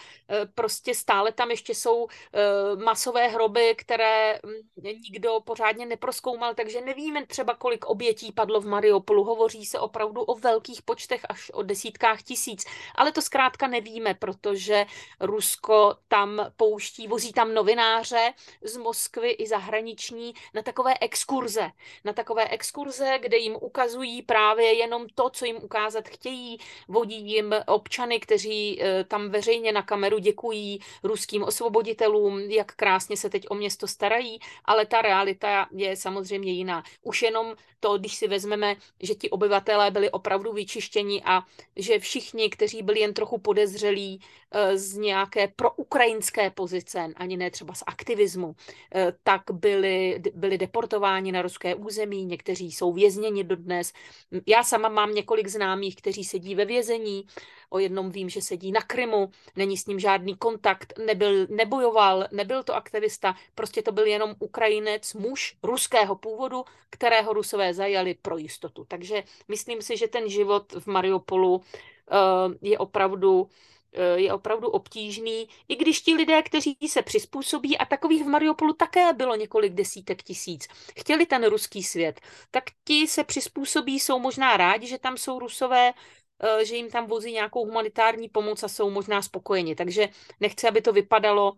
prostě 0.54 0.94
stále 0.94 1.32
tam 1.32 1.50
ještě 1.50 1.74
jsou 1.74 2.08
masové 2.84 3.28
hroby, 3.28 3.74
které 3.78 4.40
hm, 4.46 4.79
nikdo 4.82 5.40
pořádně 5.44 5.86
neproskoumal, 5.86 6.54
takže 6.54 6.80
nevíme 6.80 7.26
třeba, 7.26 7.54
kolik 7.54 7.84
obětí 7.84 8.32
padlo 8.32 8.60
v 8.60 8.66
Mariupolu. 8.66 9.24
Hovoří 9.24 9.66
se 9.66 9.78
opravdu 9.78 10.22
o 10.22 10.38
velkých 10.38 10.82
počtech, 10.82 11.20
až 11.28 11.50
o 11.54 11.62
desítkách 11.62 12.22
tisíc, 12.22 12.64
ale 12.94 13.12
to 13.12 13.22
zkrátka 13.22 13.66
nevíme, 13.66 14.14
protože 14.14 14.86
Rusko 15.20 15.94
tam 16.08 16.46
pouští, 16.56 17.08
vozí 17.08 17.32
tam 17.32 17.54
novináře 17.54 18.32
z 18.62 18.76
Moskvy 18.76 19.30
i 19.30 19.46
zahraniční 19.46 20.34
na 20.54 20.62
takové 20.62 20.94
exkurze. 21.00 21.70
Na 22.04 22.12
takové 22.12 22.48
exkurze, 22.48 23.18
kde 23.22 23.36
jim 23.36 23.56
ukazují 23.60 24.22
právě 24.22 24.72
jenom 24.72 25.06
to, 25.14 25.30
co 25.30 25.44
jim 25.44 25.56
ukázat 25.56 26.08
chtějí. 26.08 26.58
Vodí 26.88 27.30
jim 27.30 27.54
občany, 27.66 28.20
kteří 28.20 28.82
eh, 28.82 29.04
tam 29.04 29.28
veřejně 29.28 29.72
na 29.72 29.82
kameru 29.82 30.18
děkují 30.18 30.80
ruským 31.02 31.42
osvoboditelům, 31.42 32.40
jak 32.40 32.74
krásně 32.74 33.16
se 33.16 33.30
teď 33.30 33.46
o 33.48 33.54
město 33.54 33.86
starají 33.86 34.40
ale 34.70 34.86
ta 34.86 35.02
realita 35.02 35.66
je 35.72 35.96
samozřejmě 35.96 36.52
jiná. 36.52 36.82
Už 37.02 37.22
jenom 37.22 37.54
to, 37.80 37.98
když 37.98 38.14
si 38.14 38.28
vezmeme, 38.28 38.76
že 39.00 39.14
ti 39.14 39.30
obyvatelé 39.30 39.90
byli 39.90 40.10
opravdu 40.10 40.52
vyčištěni 40.52 41.22
a 41.24 41.42
že 41.76 41.98
všichni, 41.98 42.50
kteří 42.50 42.82
byli 42.82 43.00
jen 43.00 43.14
trochu 43.14 43.38
podezřelí 43.38 44.20
eh, 44.52 44.78
z 44.78 44.96
nějaké 44.96 45.48
proukrajinské 45.48 46.50
pozice, 46.50 47.08
ani 47.16 47.36
ne 47.36 47.50
třeba 47.50 47.74
z 47.74 47.82
aktivismu, 47.86 48.54
eh, 48.94 49.12
tak 49.22 49.42
byli, 49.52 50.22
byli 50.34 50.58
deportováni 50.58 51.32
na 51.32 51.42
ruské 51.42 51.74
území, 51.74 52.24
někteří 52.24 52.72
jsou 52.72 52.92
vězněni 52.92 53.44
dodnes. 53.44 53.92
Já 54.46 54.62
sama 54.62 54.88
mám 54.88 55.14
několik 55.14 55.48
známých, 55.48 55.96
kteří 55.96 56.24
sedí 56.24 56.54
ve 56.54 56.64
vězení, 56.64 57.26
O 57.70 57.78
jednom 57.78 58.10
vím, 58.10 58.28
že 58.28 58.42
sedí 58.42 58.72
na 58.72 58.80
Krymu, 58.80 59.30
není 59.56 59.76
s 59.76 59.86
ním 59.86 60.00
žádný 60.00 60.36
kontakt, 60.36 60.92
nebyl, 61.06 61.46
nebojoval, 61.46 62.26
nebyl 62.32 62.62
to 62.62 62.74
aktivista, 62.74 63.34
prostě 63.54 63.82
to 63.82 63.92
byl 63.92 64.06
jenom 64.06 64.34
Ukrajinec, 64.38 65.14
muž 65.14 65.56
ruského 65.62 66.16
původu, 66.16 66.64
kterého 66.90 67.32
Rusové 67.32 67.74
zajali 67.74 68.14
pro 68.22 68.36
jistotu. 68.36 68.84
Takže 68.88 69.22
myslím 69.48 69.82
si, 69.82 69.96
že 69.96 70.08
ten 70.08 70.28
život 70.28 70.72
v 70.72 70.86
Mariupolu 70.86 71.54
uh, 71.54 71.62
je 72.62 72.78
opravdu 72.78 73.48
eh, 73.92 74.20
je 74.20 74.32
opravdu 74.32 74.68
obtížný, 74.68 75.48
i 75.68 75.76
když 75.76 76.00
ti 76.00 76.14
lidé, 76.14 76.42
kteří 76.42 76.76
se 76.86 77.02
přizpůsobí, 77.02 77.78
a 77.78 77.84
takových 77.84 78.24
v 78.24 78.28
Mariupolu 78.28 78.72
také 78.72 79.12
bylo 79.12 79.36
několik 79.36 79.72
desítek 79.72 80.22
tisíc, 80.22 80.68
chtěli 80.98 81.26
ten 81.26 81.46
ruský 81.46 81.82
svět, 81.82 82.20
tak 82.50 82.64
ti 82.84 83.06
se 83.06 83.24
přizpůsobí, 83.24 84.00
jsou 84.00 84.18
možná 84.18 84.56
rádi, 84.56 84.86
že 84.86 84.98
tam 84.98 85.16
jsou 85.16 85.38
rusové, 85.38 85.92
Eh, 85.92 86.19
že 86.64 86.76
jim 86.76 86.90
tam 86.90 87.06
vozí 87.06 87.32
nějakou 87.32 87.64
humanitární 87.64 88.28
pomoc 88.28 88.62
a 88.62 88.68
jsou 88.68 88.90
možná 88.90 89.22
spokojeni. 89.22 89.74
Takže 89.74 90.08
nechci, 90.40 90.68
aby 90.68 90.82
to 90.82 90.92
vypadalo 90.92 91.56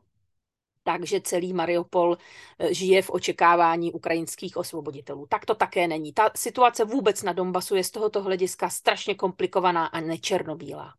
tak, 0.83 1.07
že 1.07 1.21
celý 1.21 1.53
Mariupol 1.53 2.17
eh, 2.59 2.75
žije 2.75 3.03
v 3.03 3.11
očekávání 3.11 3.93
ukrajinských 3.93 4.57
osvoboditelů. 4.57 5.27
Tak 5.27 5.47
to 5.47 5.55
také 5.55 5.89
není. 5.89 6.12
Ta 6.12 6.31
situace 6.37 6.85
vůbec 6.85 7.23
na 7.23 7.33
Donbasu 7.33 7.77
je 7.77 7.85
z 7.85 7.91
tohoto 7.91 8.23
hlediska 8.23 8.71
strašně 8.71 9.15
komplikovaná 9.15 9.87
a 9.87 10.01
nečernobílá. 10.01 10.95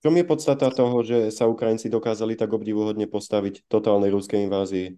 čom 0.00 0.16
je 0.16 0.24
podstata 0.24 0.72
toho, 0.72 1.04
že 1.04 1.28
sa 1.28 1.44
Ukrajinci 1.44 1.92
dokázali 1.92 2.32
tak 2.32 2.52
obdivuhodně 2.56 3.04
postavit 3.06 3.60
totálnej 3.68 4.08
ruské 4.10 4.40
invázii? 4.40 4.96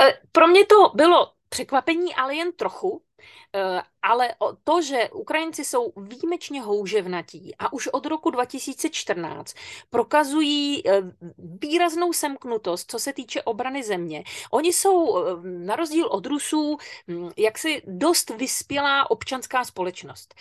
Eh, 0.00 0.12
pro 0.32 0.46
mě 0.46 0.66
to 0.66 0.92
bylo 0.94 1.32
překvapení, 1.48 2.14
ale 2.14 2.36
jen 2.36 2.52
trochu, 2.52 3.00
Eh, 3.54 3.82
ale 4.04 4.34
to, 4.64 4.82
že 4.82 5.08
Ukrajinci 5.08 5.64
jsou 5.64 5.92
výjimečně 5.96 6.62
houževnatí 6.62 7.54
a 7.58 7.72
už 7.72 7.86
od 7.86 8.06
roku 8.06 8.30
2014 8.30 9.54
prokazují 9.90 10.88
eh, 10.88 11.02
výraznou 11.38 12.12
semknutost, 12.12 12.90
co 12.90 12.98
se 12.98 13.12
týče 13.12 13.42
obrany 13.42 13.82
země. 13.82 14.24
Oni 14.50 14.72
jsou 14.72 15.18
eh, 15.18 15.30
na 15.42 15.76
rozdíl 15.76 16.06
od 16.06 16.26
Rusů 16.26 16.76
hm, 17.08 17.30
jaksi 17.36 17.82
dost 17.86 18.30
vyspělá 18.30 19.10
občanská 19.10 19.64
společnost. 19.64 20.34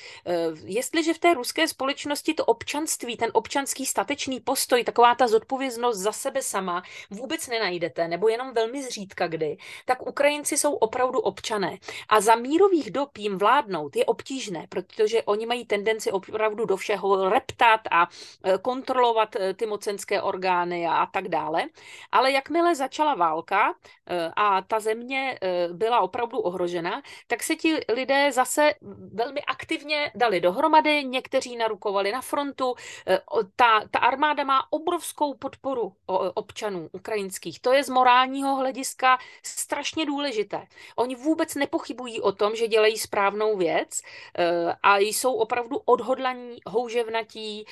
Jestliže 0.65 1.13
v 1.13 1.19
té 1.19 1.33
ruské 1.33 1.67
společnosti 1.67 2.33
to 2.33 2.45
občanství, 2.45 3.17
ten 3.17 3.29
občanský 3.33 3.85
statečný 3.85 4.39
postoj, 4.39 4.83
taková 4.83 5.15
ta 5.15 5.27
zodpovědnost 5.27 5.97
za 5.97 6.11
sebe 6.11 6.41
sama 6.41 6.83
vůbec 7.09 7.47
nenajdete, 7.47 8.07
nebo 8.07 8.27
jenom 8.27 8.53
velmi 8.53 8.83
zřídka 8.83 9.27
kdy, 9.27 9.57
tak 9.85 10.07
Ukrajinci 10.07 10.57
jsou 10.57 10.73
opravdu 10.73 11.19
občané. 11.19 11.77
A 12.09 12.21
za 12.21 12.35
mírový 12.35 12.73
takových 12.73 12.91
dob 12.91 13.17
jim 13.17 13.37
vládnout 13.53 13.95
je 13.95 14.05
obtížné, 14.05 14.65
protože 14.69 15.23
oni 15.23 15.45
mají 15.45 15.65
tendenci 15.65 16.11
opravdu 16.11 16.65
do 16.65 16.77
všeho 16.77 17.29
reptat 17.29 17.81
a 17.91 18.09
e, 18.43 18.57
kontrolovat 18.57 19.35
e, 19.35 19.53
ty 19.53 19.65
mocenské 19.65 20.21
orgány 20.21 20.87
a 20.87 21.05
tak 21.05 21.27
dále. 21.27 21.65
Ale 22.11 22.31
jakmile 22.31 22.75
začala 22.75 23.15
válka 23.15 23.73
e, 24.09 24.31
a 24.35 24.61
ta 24.61 24.79
země 24.79 25.39
byla 25.71 25.99
opravdu 25.99 26.39
ohrožena, 26.39 27.01
tak 27.27 27.43
se 27.43 27.55
ti 27.55 27.77
lidé 27.93 28.31
zase 28.31 28.73
velmi 29.13 29.41
aktivně 29.41 30.11
dali 30.15 30.41
dohromady, 30.41 31.03
někteří 31.03 31.55
narukovali 31.55 32.11
na 32.11 32.21
frontu. 32.21 32.75
Ta, 33.55 33.81
ta 33.91 33.99
armáda 33.99 34.43
má 34.43 34.67
obrovskou 34.69 35.33
podporu 35.33 35.93
občanů 36.33 36.89
ukrajinských. 36.91 37.59
To 37.59 37.73
je 37.73 37.83
z 37.83 37.89
morálního 37.89 38.55
hlediska 38.55 39.17
strašně 39.43 40.05
důležité. 40.05 40.67
Oni 40.95 41.15
vůbec 41.15 41.55
nepochybují 41.55 42.21
o 42.21 42.31
tom, 42.31 42.55
že 42.55 42.67
dělají 42.67 42.97
správnou 42.97 43.42
výbornou 43.43 43.57
věc 43.57 44.01
a 44.83 44.97
jsou 44.97 45.33
opravdu 45.33 45.77
odhodlaní, 45.85 46.57
houževnatí, 46.67 47.65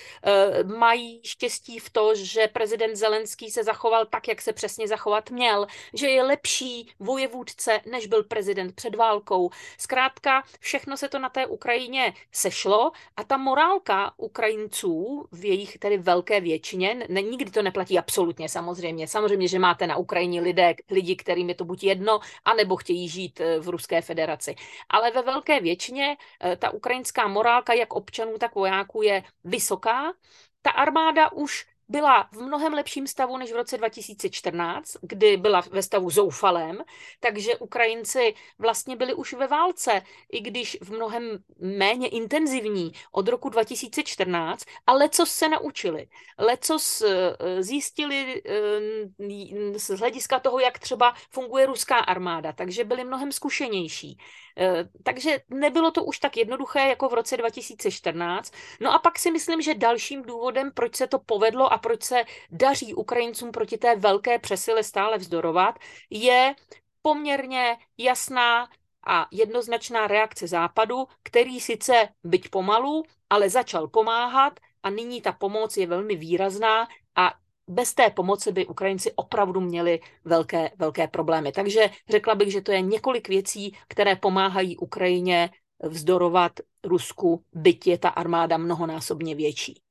mají 0.77 1.21
štěstí 1.23 1.79
v 1.79 1.89
to, 1.89 2.15
že 2.15 2.47
prezident 2.47 2.95
Zelenský 2.95 3.51
se 3.51 3.63
zachoval 3.63 4.05
tak, 4.05 4.27
jak 4.27 4.41
se 4.41 4.53
přesně 4.53 4.87
zachovat 4.87 5.31
měl, 5.31 5.67
že 5.93 6.07
je 6.07 6.23
lepší 6.23 6.89
vojevůdce, 6.99 7.81
než 7.91 8.07
byl 8.07 8.23
prezident 8.23 8.75
před 8.75 8.95
válkou. 8.95 9.49
Zkrátka, 9.77 10.43
všechno 10.59 10.97
se 10.97 11.09
to 11.09 11.19
na 11.19 11.29
té 11.29 11.45
Ukrajině 11.45 12.13
sešlo 12.31 12.91
a 13.17 13.23
ta 13.23 13.37
morálka 13.37 14.13
Ukrajinců 14.17 15.25
v 15.31 15.45
jejich 15.45 15.77
tedy 15.77 15.97
velké 15.97 16.41
většině, 16.41 17.05
ne, 17.09 17.21
nikdy 17.21 17.51
to 17.51 17.61
neplatí 17.61 17.99
absolutně 17.99 18.49
samozřejmě. 18.49 19.07
Samozřejmě, 19.07 19.47
že 19.47 19.59
máte 19.59 19.87
na 19.87 19.97
Ukrajině 19.97 20.41
lidé, 20.41 20.75
lidi, 20.89 21.15
kterým 21.15 21.49
je 21.49 21.55
to 21.55 21.65
buď 21.65 21.83
jedno, 21.83 22.19
anebo 22.45 22.75
chtějí 22.75 23.09
žít 23.09 23.41
eh, 23.41 23.59
v 23.59 23.69
Ruské 23.69 24.01
federaci. 24.01 24.55
Ale 24.89 25.11
ve 25.11 25.21
velké 25.21 25.60
většině 25.61 26.17
eh, 26.43 26.55
ta 26.55 26.69
ukrajinská 26.69 27.27
morálka 27.27 27.73
jak 27.73 27.93
občanů, 27.93 28.37
tak 28.37 28.55
vojáků 28.55 29.01
je 29.01 29.23
vysoká. 29.43 30.13
Ta 30.61 30.71
armáda 30.71 31.31
už 31.31 31.65
byla 31.91 32.29
v 32.31 32.41
mnohem 32.41 32.73
lepším 32.73 33.07
stavu 33.07 33.37
než 33.37 33.51
v 33.51 33.55
roce 33.55 33.77
2014, 33.77 34.97
kdy 35.01 35.37
byla 35.37 35.61
ve 35.71 35.83
stavu 35.83 36.09
zoufalém, 36.09 36.77
takže 37.19 37.57
Ukrajinci 37.57 38.33
vlastně 38.59 38.95
byli 38.95 39.13
už 39.13 39.33
ve 39.33 39.47
válce, 39.47 40.01
i 40.31 40.41
když 40.41 40.77
v 40.81 40.91
mnohem 40.91 41.43
méně 41.59 42.07
intenzivní 42.07 42.91
od 43.11 43.27
roku 43.27 43.49
2014, 43.49 44.65
ale 44.87 45.09
co 45.09 45.25
se 45.25 45.49
naučili, 45.49 46.07
leco 46.37 46.77
eh, 47.05 47.63
zjistili 47.63 48.41
eh, 48.45 49.79
z 49.79 49.89
hlediska 49.89 50.39
toho, 50.39 50.59
jak 50.59 50.79
třeba 50.79 51.13
funguje 51.29 51.65
ruská 51.65 51.97
armáda, 51.97 52.53
takže 52.53 52.83
byli 52.83 53.03
mnohem 53.03 53.31
zkušenější. 53.31 54.17
Eh, 54.57 54.89
takže 55.03 55.39
nebylo 55.49 55.91
to 55.91 56.03
už 56.03 56.19
tak 56.19 56.37
jednoduché 56.37 56.79
jako 56.79 57.09
v 57.09 57.13
roce 57.13 57.37
2014. 57.37 58.53
No 58.79 58.93
a 58.93 58.99
pak 58.99 59.19
si 59.19 59.31
myslím, 59.31 59.61
že 59.61 59.73
dalším 59.73 60.21
důvodem, 60.21 60.71
proč 60.71 60.95
se 60.95 61.07
to 61.07 61.19
povedlo 61.19 61.73
a 61.73 61.77
proč 61.81 62.03
se 62.03 62.23
daří 62.51 62.93
Ukrajincům 62.93 63.51
proti 63.51 63.77
té 63.77 63.95
velké 63.95 64.39
přesile 64.39 64.83
stále 64.83 65.17
vzdorovat, 65.17 65.79
je 66.09 66.55
poměrně 67.01 67.77
jasná 67.97 68.69
a 69.07 69.27
jednoznačná 69.31 70.07
reakce 70.07 70.47
Západu, 70.47 71.07
který 71.23 71.59
sice 71.59 72.07
byť 72.23 72.49
pomalu, 72.49 73.03
ale 73.29 73.49
začal 73.49 73.87
pomáhat 73.87 74.59
a 74.83 74.89
nyní 74.89 75.21
ta 75.21 75.31
pomoc 75.31 75.77
je 75.77 75.87
velmi 75.87 76.15
výrazná 76.15 76.87
a 77.15 77.33
bez 77.67 77.93
té 77.93 78.09
pomoci 78.09 78.51
by 78.51 78.65
Ukrajinci 78.65 79.11
opravdu 79.15 79.61
měli 79.61 79.99
velké, 80.25 80.71
velké 80.77 81.07
problémy. 81.07 81.51
Takže 81.51 81.89
řekla 82.09 82.35
bych, 82.35 82.51
že 82.51 82.61
to 82.61 82.71
je 82.71 82.81
několik 82.81 83.29
věcí, 83.29 83.77
které 83.87 84.15
pomáhají 84.15 84.77
Ukrajině 84.77 85.49
vzdorovat 85.83 86.51
Rusku, 86.83 87.43
byť 87.53 87.87
je 87.87 87.97
ta 87.97 88.09
armáda 88.09 88.57
mnohonásobně 88.57 89.35
větší. 89.35 89.81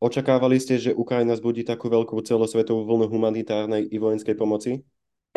Očakávali 0.00 0.60
jste, 0.60 0.78
že 0.78 0.94
Ukrajina 0.94 1.36
zbudí 1.36 1.64
takovou 1.64 1.90
velkou 1.90 2.20
celosvětovou 2.20 2.84
vlnu 2.86 3.08
humanitárnej 3.08 3.88
i 3.90 3.98
vojenské 3.98 4.34
pomoci? 4.34 4.84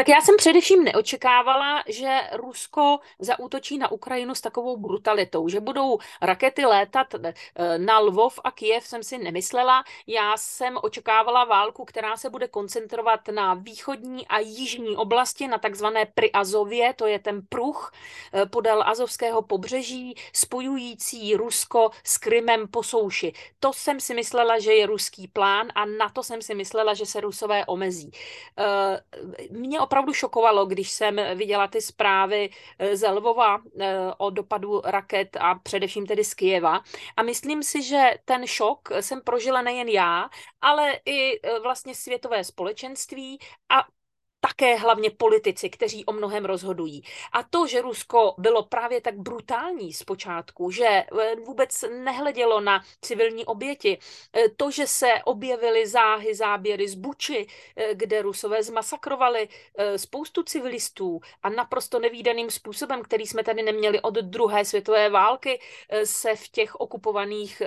Tak 0.02 0.10
já 0.10 0.22
jsem 0.22 0.38
především 0.38 0.84
neočekávala, 0.84 1.84
že 1.88 2.20
Rusko 2.34 3.00
zaútočí 3.20 3.78
na 3.78 3.92
Ukrajinu 3.92 4.36
s 4.36 4.42
takovou 4.42 4.78
brutalitou, 4.78 5.48
že 5.48 5.60
budou 5.60 6.00
rakety 6.22 6.66
létat 6.66 7.08
eh, 7.24 7.34
na 7.78 8.00
Lvov 8.00 8.40
a 8.44 8.52
Kiev, 8.52 8.88
jsem 8.88 9.04
si 9.04 9.18
nemyslela. 9.18 9.84
Já 10.08 10.38
jsem 10.38 10.78
očekávala 10.82 11.46
válku, 11.46 11.86
která 11.86 12.18
se 12.18 12.30
bude 12.30 12.48
koncentrovat 12.48 13.28
na 13.28 13.54
východní 13.54 14.28
a 14.28 14.40
jižní 14.40 14.98
oblasti, 14.98 15.48
na 15.48 15.58
takzvané 15.58 16.06
Priazově, 16.06 16.94
to 16.94 17.08
je 17.08 17.20
ten 17.20 17.42
pruh 17.50 17.92
eh, 18.34 18.46
podél 18.46 18.84
Azovského 18.86 19.42
pobřeží, 19.42 20.16
spojující 20.34 21.36
Rusko 21.36 21.92
s 22.04 22.18
Krymem 22.18 22.68
po 22.68 22.84
souši. 22.84 23.34
To 23.60 23.74
jsem 23.74 24.00
si 24.00 24.14
myslela, 24.14 24.60
že 24.60 24.74
je 24.74 24.86
ruský 24.86 25.28
plán 25.28 25.68
a 25.76 25.86
na 25.86 26.10
to 26.10 26.24
jsem 26.24 26.42
si 26.42 26.56
myslela, 26.56 26.94
že 26.94 27.06
se 27.06 27.22
Rusové 27.22 27.66
omezí. 27.66 28.12
Eh, 28.58 29.02
mě 29.50 29.80
opravdu 29.92 30.14
šokovalo, 30.14 30.66
když 30.66 30.92
jsem 30.92 31.22
viděla 31.36 31.68
ty 31.68 31.82
zprávy 31.82 32.50
eh, 32.80 32.98
z 32.98 33.10
Lvova 33.12 33.60
eh, 33.80 33.96
o 34.18 34.30
dopadu 34.30 34.82
raket 34.86 35.38
a 35.40 35.56
především 35.56 36.06
tedy 36.06 36.24
z 36.24 36.34
Kijeva. 36.34 36.82
A 37.18 37.24
myslím 37.24 37.64
si, 37.64 37.84
že 37.84 38.12
ten 38.26 38.48
šok 38.48 38.90
jsem 39.02 39.22
prožila 39.22 39.62
nejen 39.62 39.88
já, 39.88 40.30
ale 40.62 40.94
i 41.06 41.40
eh, 41.44 41.60
vlastně 41.60 41.96
světové 41.96 42.44
společenství 42.44 43.40
a 43.70 43.84
také 44.42 44.76
hlavně 44.76 45.10
politici, 45.12 45.70
kteří 45.70 46.06
o 46.06 46.12
mnohem 46.12 46.46
rozhodují. 46.46 47.04
A 47.32 47.44
to, 47.44 47.68
že 47.68 47.82
Rusko 47.82 48.36
bylo 48.38 48.64
právě 48.64 49.02
tak 49.02 49.16
brutální 49.16 49.94
zpočátku, 49.94 50.72
že 50.72 50.86
eh, 50.86 51.36
vůbec 51.46 51.86
nehledělo 52.04 52.62
na 52.62 52.84
civilní 53.02 53.46
oběti, 53.46 53.98
eh, 54.34 54.50
to, 54.50 54.72
že 54.72 54.88
se 54.88 55.14
objevily 55.26 55.88
záhy, 55.88 56.36
záběry 56.36 56.88
z 56.88 56.96
Buči, 56.96 57.48
eh, 57.76 57.96
kde 57.96 58.22
Rusové 58.22 58.64
zmasakrovali 58.64 59.48
spoustu 59.96 60.44
civilistů 60.44 61.20
a 61.44 61.50
naprosto 61.50 62.00
nevýdaným 62.00 62.50
způsobem, 62.50 63.02
který 63.04 63.28
jsme 63.28 63.44
tady 63.44 63.64
neměli 63.64 64.02
od 64.02 64.14
druhé 64.14 64.66
světové 64.66 65.10
války, 65.10 65.60
se 66.04 66.36
v 66.36 66.48
těch 66.48 66.76
okupovaných 66.76 67.62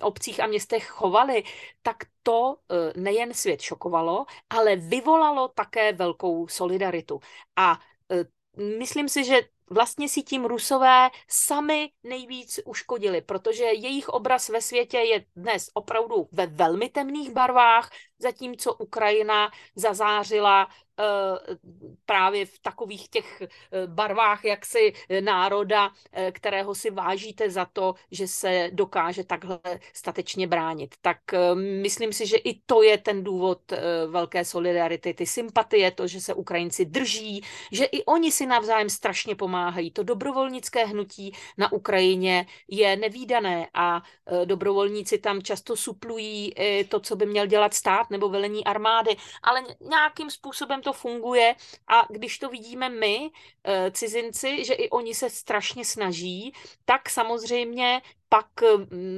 obcích 0.00 0.40
a 0.40 0.46
městech 0.46 0.86
chovali, 0.86 1.44
tak 1.82 1.96
to 2.26 2.56
nejen 2.96 3.34
svět 3.34 3.60
šokovalo, 3.60 4.26
ale 4.50 4.76
vyvolalo 4.76 5.48
také 5.48 5.92
velkou 5.92 6.48
solidaritu. 6.48 7.20
A 7.56 7.78
e, 8.10 8.24
myslím 8.78 9.08
si, 9.08 9.24
že 9.24 9.42
vlastně 9.70 10.08
si 10.08 10.22
tím 10.22 10.44
Rusové 10.44 11.10
sami 11.28 11.90
nejvíc 12.04 12.60
uškodili, 12.64 13.20
protože 13.20 13.64
jejich 13.64 14.08
obraz 14.08 14.48
ve 14.48 14.60
světě 14.60 14.98
je 14.98 15.24
dnes 15.36 15.70
opravdu 15.74 16.28
ve 16.32 16.46
velmi 16.46 16.88
temných 16.88 17.30
barvách, 17.30 17.90
zatímco 18.18 18.74
Ukrajina 18.74 19.50
zazářila 19.76 20.68
Eh, 21.00 21.56
právě 22.06 22.46
v 22.46 22.58
takových 22.58 23.08
těch 23.08 23.42
eh, 23.42 23.48
barvách 23.86 24.44
jaksi 24.44 24.92
národa, 25.20 25.90
eh, 26.12 26.32
kterého 26.32 26.74
si 26.74 26.90
vážíte 26.90 27.50
za 27.50 27.64
to, 27.72 27.94
že 28.10 28.28
se 28.28 28.70
dokáže 28.72 29.24
takhle 29.24 29.60
statečně 29.92 30.46
bránit. 30.46 30.94
Tak 31.00 31.18
myslím 31.82 32.12
si, 32.12 32.26
že 32.26 32.36
i 32.36 32.60
to 32.66 32.82
je 32.82 32.98
ten 32.98 33.24
důvod 33.24 33.72
velké 34.06 34.44
solidarity, 34.44 35.14
ty 35.14 35.26
sympatie, 35.26 35.90
to, 35.90 36.06
že 36.06 36.20
se 36.20 36.34
Ukrajinci 36.34 36.84
drží, 36.84 37.44
že 37.72 37.84
i 37.84 38.04
oni 38.04 38.32
si 38.32 38.46
navzájem 38.46 38.90
strašně 38.90 39.34
pomáhají. 39.34 39.55
To 39.92 40.02
dobrovolnické 40.02 40.86
hnutí 40.86 41.32
na 41.58 41.72
Ukrajině 41.72 42.46
je 42.68 42.96
nevýdané 42.96 43.68
a 43.74 44.02
dobrovolníci 44.44 45.18
tam 45.18 45.42
často 45.42 45.76
suplují 45.76 46.54
to, 46.88 47.00
co 47.00 47.16
by 47.16 47.26
měl 47.26 47.46
dělat 47.46 47.74
stát 47.74 48.10
nebo 48.10 48.28
velení 48.28 48.64
armády, 48.64 49.16
ale 49.42 49.62
nějakým 49.80 50.30
způsobem 50.30 50.82
to 50.82 50.92
funguje 50.92 51.54
a 51.88 52.06
když 52.10 52.38
to 52.38 52.48
vidíme 52.48 52.88
my, 52.88 53.30
eh, 53.64 53.90
cizinci, 53.90 54.64
že 54.64 54.74
i 54.74 54.90
oni 54.90 55.14
se 55.14 55.30
strašně 55.30 55.84
snaží, 55.84 56.52
tak 56.84 57.10
samozřejmě 57.10 58.02
pak 58.28 58.46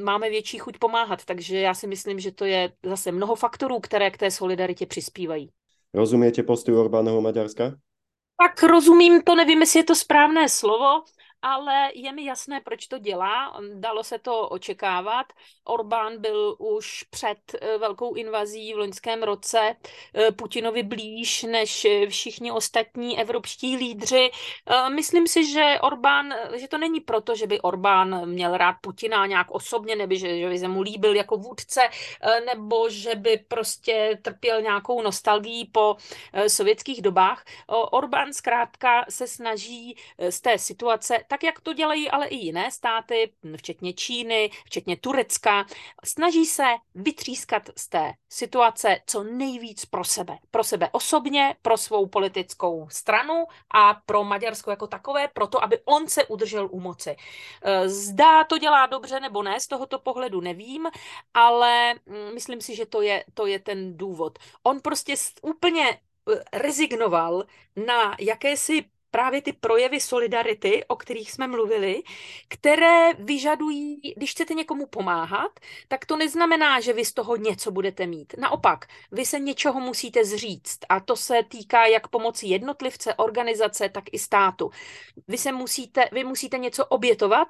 máme 0.04 0.30
větší 0.30 0.58
chuť 0.58 0.78
pomáhat. 0.78 1.24
Takže 1.24 1.58
já 1.58 1.74
si 1.74 1.86
myslím, 1.86 2.20
že 2.20 2.32
to 2.32 2.44
je 2.44 2.72
zase 2.82 3.12
mnoho 3.12 3.34
faktorů, 3.34 3.80
které 3.80 4.10
k 4.10 4.18
té 4.18 4.30
solidaritě 4.30 4.86
přispívají. 4.86 5.50
Rozumíte 5.94 6.42
postoju 6.42 6.80
Orbánova 6.80 7.20
Maďarska? 7.20 7.87
Tak 8.42 8.62
rozumím, 8.62 9.22
to 9.22 9.34
nevím, 9.34 9.60
jestli 9.60 9.80
je 9.80 9.84
to 9.84 9.94
správné 9.94 10.48
slovo, 10.48 11.04
ale 11.42 11.90
je 11.94 12.12
mi 12.12 12.24
jasné, 12.24 12.60
proč 12.60 12.86
to 12.86 12.98
dělá. 12.98 13.60
Dalo 13.74 14.04
se 14.04 14.18
to 14.18 14.48
očekávat. 14.48 15.26
Orbán 15.64 16.20
byl 16.20 16.56
už 16.58 17.02
před 17.02 17.38
eh, 17.60 17.78
velkou 17.78 18.14
invazí 18.14 18.74
v 18.74 18.78
loňském 18.78 19.22
roce 19.22 19.76
eh, 20.14 20.32
Putinovi 20.32 20.82
blíž 20.82 21.42
než 21.42 21.86
všichni 22.08 22.52
ostatní 22.52 23.20
evropští 23.20 23.76
lídři. 23.76 24.30
Eh, 24.66 24.90
myslím 24.90 25.26
si, 25.26 25.52
že 25.52 25.78
Orbán, 25.82 26.34
že 26.54 26.68
to 26.68 26.78
není 26.78 27.00
proto, 27.00 27.34
že 27.34 27.46
by 27.46 27.60
Orbán 27.60 28.26
měl 28.28 28.56
rád 28.56 28.76
Putina 28.80 29.26
nějak 29.26 29.50
osobně, 29.50 29.96
nebo 29.96 30.14
že, 30.14 30.38
že 30.38 30.48
by 30.48 30.58
se 30.58 30.68
mu 30.68 30.82
líbil 30.82 31.14
jako 31.14 31.36
vůdce, 31.36 31.80
nebo 32.46 32.90
že 32.90 33.14
by 33.14 33.44
prostě 33.48 34.18
trpěl 34.22 34.62
nějakou 34.62 35.02
nostalgií 35.02 35.64
po 35.64 35.96
sovětských 36.48 37.02
dobách. 37.02 37.44
Orbán 37.90 38.32
zkrátka 38.32 39.04
se 39.08 39.26
snaží 39.26 39.96
z 40.30 40.40
té 40.40 40.58
situace 40.58 41.18
tak 41.28 41.42
jak 41.44 41.60
to 41.60 41.72
dělají 41.72 42.10
ale 42.10 42.26
i 42.26 42.36
jiné 42.36 42.70
státy, 42.70 43.32
včetně 43.56 43.92
Číny, 43.92 44.50
včetně 44.64 44.96
Turecka, 44.96 45.66
snaží 46.04 46.46
se 46.46 46.64
vytřískat 46.94 47.62
z 47.76 47.88
té 47.88 48.12
situace 48.28 49.00
co 49.06 49.22
nejvíc 49.22 49.84
pro 49.84 50.04
sebe. 50.04 50.38
Pro 50.50 50.64
sebe 50.64 50.88
osobně, 50.92 51.56
pro 51.62 51.76
svou 51.76 52.06
politickou 52.06 52.88
stranu 52.90 53.44
a 53.74 53.94
pro 53.94 54.24
Maďarsko 54.24 54.70
jako 54.70 54.86
takové, 54.86 55.28
proto 55.28 55.62
aby 55.62 55.78
on 55.84 56.08
se 56.08 56.24
udržel 56.24 56.68
u 56.70 56.80
moci. 56.80 57.16
E, 57.62 57.88
zdá 57.88 58.44
to 58.44 58.58
dělá 58.58 58.86
dobře 58.86 59.20
nebo 59.20 59.42
ne, 59.42 59.60
z 59.60 59.66
tohoto 59.66 59.98
pohledu 59.98 60.40
nevím, 60.40 60.86
ale 61.34 61.94
mm, 61.94 62.34
myslím 62.34 62.60
si, 62.60 62.76
že 62.76 62.86
to 62.86 63.02
je, 63.02 63.24
to 63.34 63.46
je 63.46 63.58
ten 63.58 63.96
důvod. 63.96 64.38
On 64.62 64.80
prostě 64.80 65.14
úplně 65.42 65.90
e, 65.90 65.98
rezignoval 66.58 67.44
na 67.76 68.16
jakési 68.20 68.84
právě 69.10 69.42
ty 69.42 69.52
projevy 69.52 70.00
solidarity, 70.00 70.84
o 70.88 70.96
kterých 70.96 71.32
jsme 71.32 71.46
mluvili, 71.46 72.02
které 72.48 73.14
vyžadují, 73.14 74.00
když 74.16 74.30
chcete 74.30 74.54
někomu 74.54 74.86
pomáhat, 74.86 75.60
tak 75.88 76.06
to 76.06 76.16
neznamená, 76.16 76.80
že 76.80 76.92
vy 76.92 77.04
z 77.04 77.12
toho 77.12 77.36
něco 77.36 77.70
budete 77.70 78.06
mít. 78.06 78.34
Naopak, 78.38 78.86
vy 79.12 79.26
se 79.26 79.38
něčeho 79.38 79.80
musíte 79.80 80.24
zříct 80.24 80.86
a 80.88 81.00
to 81.00 81.16
se 81.16 81.42
týká 81.48 81.86
jak 81.86 82.08
pomoci 82.08 82.46
jednotlivce, 82.46 83.14
organizace, 83.14 83.88
tak 83.88 84.04
i 84.12 84.18
státu. 84.18 84.70
Vy 85.28 85.38
se 85.38 85.52
musíte, 85.52 86.08
vy 86.12 86.24
musíte 86.24 86.58
něco 86.58 86.86
obětovat, 86.86 87.48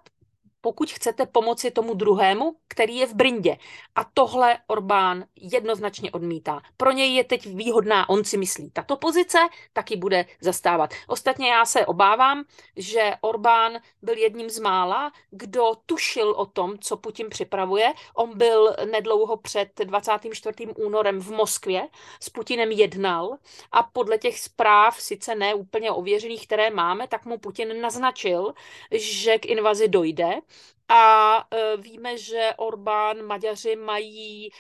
pokud 0.61 0.91
chcete 0.91 1.27
pomoci 1.27 1.71
tomu 1.71 1.95
druhému, 1.95 2.57
který 2.69 2.97
je 2.97 3.07
v 3.07 3.15
brindě. 3.15 3.57
A 3.95 4.05
tohle 4.15 4.59
Orbán 4.67 5.25
jednoznačně 5.37 6.11
odmítá. 6.11 6.61
Pro 6.77 6.91
něj 6.93 7.15
je 7.15 7.25
teď 7.25 7.47
výhodná, 7.47 8.09
on 8.09 8.25
si 8.25 8.37
myslí, 8.37 8.71
tato 8.71 8.97
pozice 8.97 9.39
taky 9.73 9.97
bude 9.97 10.25
zastávat. 10.41 10.95
Ostatně 11.07 11.51
já 11.51 11.65
se 11.65 11.87
obávám, 11.87 12.45
že 12.77 13.13
Orbán 13.21 13.79
byl 14.03 14.19
jedním 14.19 14.51
z 14.51 14.59
mála, 14.59 15.13
kdo 15.31 15.73
tušil 15.87 16.31
o 16.31 16.47
tom, 16.47 16.79
co 16.79 16.97
Putin 16.97 17.31
připravuje. 17.31 17.93
On 18.15 18.39
byl 18.39 18.77
nedlouho 18.91 19.37
před 19.37 19.69
24. 19.85 20.67
únorem 20.77 21.21
v 21.21 21.31
Moskvě, 21.31 21.89
s 22.21 22.29
Putinem 22.29 22.71
jednal 22.71 23.37
a 23.73 23.83
podle 23.83 24.19
těch 24.19 24.41
zpráv, 24.41 25.01
sice 25.01 25.35
ne 25.35 25.55
úplně 25.55 25.91
ověřených, 25.91 26.47
které 26.47 26.71
máme, 26.71 27.09
tak 27.09 27.27
mu 27.27 27.39
Putin 27.39 27.81
naznačil, 27.81 28.55
že 28.91 29.39
k 29.39 29.47
invazi 29.47 29.89
dojde 29.89 30.41
a 30.89 31.37
e, 31.51 31.77
víme, 31.77 32.19
že 32.19 32.51
Orbán, 32.57 33.23
Maďaři 33.23 33.77
mají 33.77 34.47
e, 34.47 34.51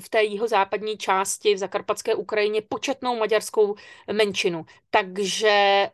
v 0.00 0.08
té 0.08 0.22
jeho 0.22 0.48
západní 0.48 0.96
části 0.96 1.54
v 1.54 1.58
zakarpatské 1.58 2.14
Ukrajině 2.14 2.62
početnou 2.62 3.16
maďarskou 3.16 3.74
menšinu. 4.12 4.66
Takže 4.90 5.48
e, 5.48 5.90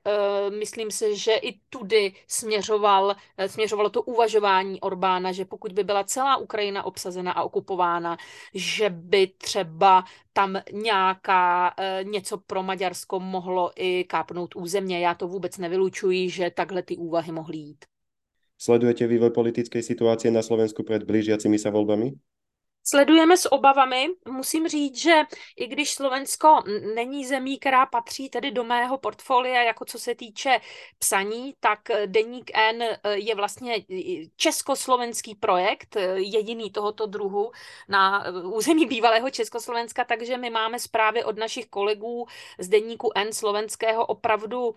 myslím 0.51 0.90
si, 0.90 1.16
že 1.16 1.35
i 1.35 1.61
tudy 1.70 2.12
směřoval, 2.29 3.16
směřovalo 3.46 3.90
to 3.90 4.03
uvažování 4.03 4.81
Orbána, 4.81 5.33
že 5.33 5.44
pokud 5.44 5.72
by 5.72 5.85
byla 5.85 6.05
celá 6.05 6.37
Ukrajina 6.37 6.83
obsazena 6.85 7.33
a 7.33 7.42
okupována, 7.42 8.16
že 8.55 8.90
by 8.90 9.27
třeba 9.27 10.05
tam 10.33 10.62
nějaká 10.72 11.74
něco 12.03 12.38
pro 12.38 12.62
Maďarsko 12.62 13.20
mohlo 13.20 13.72
i 13.77 14.05
kápnout 14.05 14.57
územně. 14.57 15.01
Já 15.01 15.14
to 15.14 15.29
vůbec 15.29 15.59
nevylučuji, 15.59 16.31
že 16.31 16.51
takhle 16.51 16.83
ty 16.83 16.96
úvahy 16.96 17.33
mohly 17.33 17.57
jít. 17.57 17.85
Sledujete 18.59 19.07
vývoj 19.07 19.31
politickej 19.31 19.87
situácie 19.87 20.35
na 20.35 20.42
Slovensku 20.42 20.83
pred 20.83 21.07
blížiacimi 21.07 21.62
sa 21.62 21.71
voľbami? 21.71 22.11
Sledujeme 22.90 23.37
s 23.37 23.53
obavami. 23.53 24.09
Musím 24.29 24.68
říct, 24.68 24.96
že 24.96 25.22
i 25.57 25.66
když 25.66 25.92
Slovensko 25.92 26.62
není 26.94 27.27
zemí, 27.27 27.59
která 27.59 27.87
patří 27.87 28.29
tedy 28.29 28.51
do 28.51 28.64
mého 28.64 28.98
portfolia, 28.98 29.62
jako 29.62 29.85
co 29.85 29.98
se 29.98 30.14
týče 30.14 30.61
psaní, 30.98 31.55
tak 31.61 31.81
Deník 32.07 32.51
N 32.55 32.85
je 33.12 33.35
vlastně 33.35 33.74
československý 34.37 35.35
projekt, 35.35 35.96
jediný 36.14 36.70
tohoto 36.70 37.07
druhu 37.07 37.53
na 37.88 38.24
území 38.44 38.87
bývalého 38.87 39.31
Československa, 39.31 40.05
takže 40.05 40.37
my 40.37 40.51
máme 40.51 40.79
zprávy 40.79 41.24
od 41.24 41.38
našich 41.38 41.66
kolegů 41.66 42.27
z 42.59 42.68
Deníku 42.68 43.11
N 43.14 43.33
slovenského 43.33 44.07
opravdu, 44.07 44.74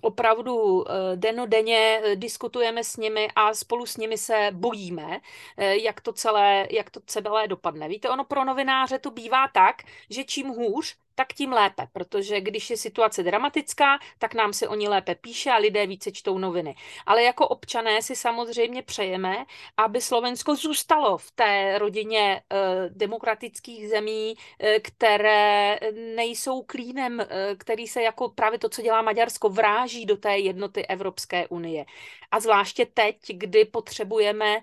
opravdu 0.00 0.84
eh, 0.88 1.16
denodenně 1.16 2.02
diskutujeme 2.14 2.84
s 2.84 2.96
nimi 2.96 3.28
a 3.36 3.54
spolu 3.54 3.86
s 3.86 3.96
nimi 3.96 4.18
se 4.18 4.48
bojíme, 4.52 5.20
eh, 5.56 5.76
jak 5.76 6.00
to 6.00 6.12
celé, 6.12 6.66
jak 6.70 6.90
to 6.90 7.00
celé 7.06 7.47
dopadne. 7.48 7.88
Víte, 7.88 8.08
ono 8.08 8.24
pro 8.24 8.44
novináře 8.44 8.98
to 8.98 9.10
bývá 9.10 9.48
tak, 9.48 9.82
že 10.10 10.24
čím 10.24 10.48
hůř, 10.48 10.96
tak 11.18 11.32
tím 11.32 11.52
lépe, 11.52 11.88
protože 11.92 12.40
když 12.40 12.70
je 12.70 12.76
situace 12.76 13.22
dramatická, 13.22 13.98
tak 14.18 14.34
nám 14.34 14.52
se 14.52 14.68
o 14.68 14.74
ní 14.74 14.88
lépe 14.88 15.14
píše 15.14 15.50
a 15.50 15.56
lidé 15.56 15.86
více 15.86 16.12
čtou 16.12 16.38
noviny. 16.38 16.74
Ale 17.06 17.22
jako 17.22 17.48
občané 17.48 18.02
si 18.02 18.16
samozřejmě 18.16 18.82
přejeme, 18.82 19.44
aby 19.76 20.00
Slovensko 20.00 20.56
zůstalo 20.56 21.18
v 21.18 21.30
té 21.30 21.78
rodině 21.78 22.42
eh, 22.42 22.56
demokratických 22.88 23.88
zemí, 23.88 24.34
eh, 24.58 24.80
které 24.80 25.78
nejsou 26.14 26.62
klínem, 26.62 27.20
eh, 27.20 27.26
který 27.58 27.86
se 27.86 28.02
jako 28.02 28.28
právě 28.28 28.58
to, 28.58 28.68
co 28.68 28.82
dělá 28.82 29.02
Maďarsko, 29.02 29.48
vráží 29.48 30.06
do 30.06 30.16
té 30.16 30.38
jednoty 30.38 30.86
Evropské 30.86 31.48
unie. 31.48 31.84
A 32.30 32.40
zvláště 32.40 32.86
teď, 32.86 33.16
kdy 33.28 33.64
potřebujeme 33.64 34.60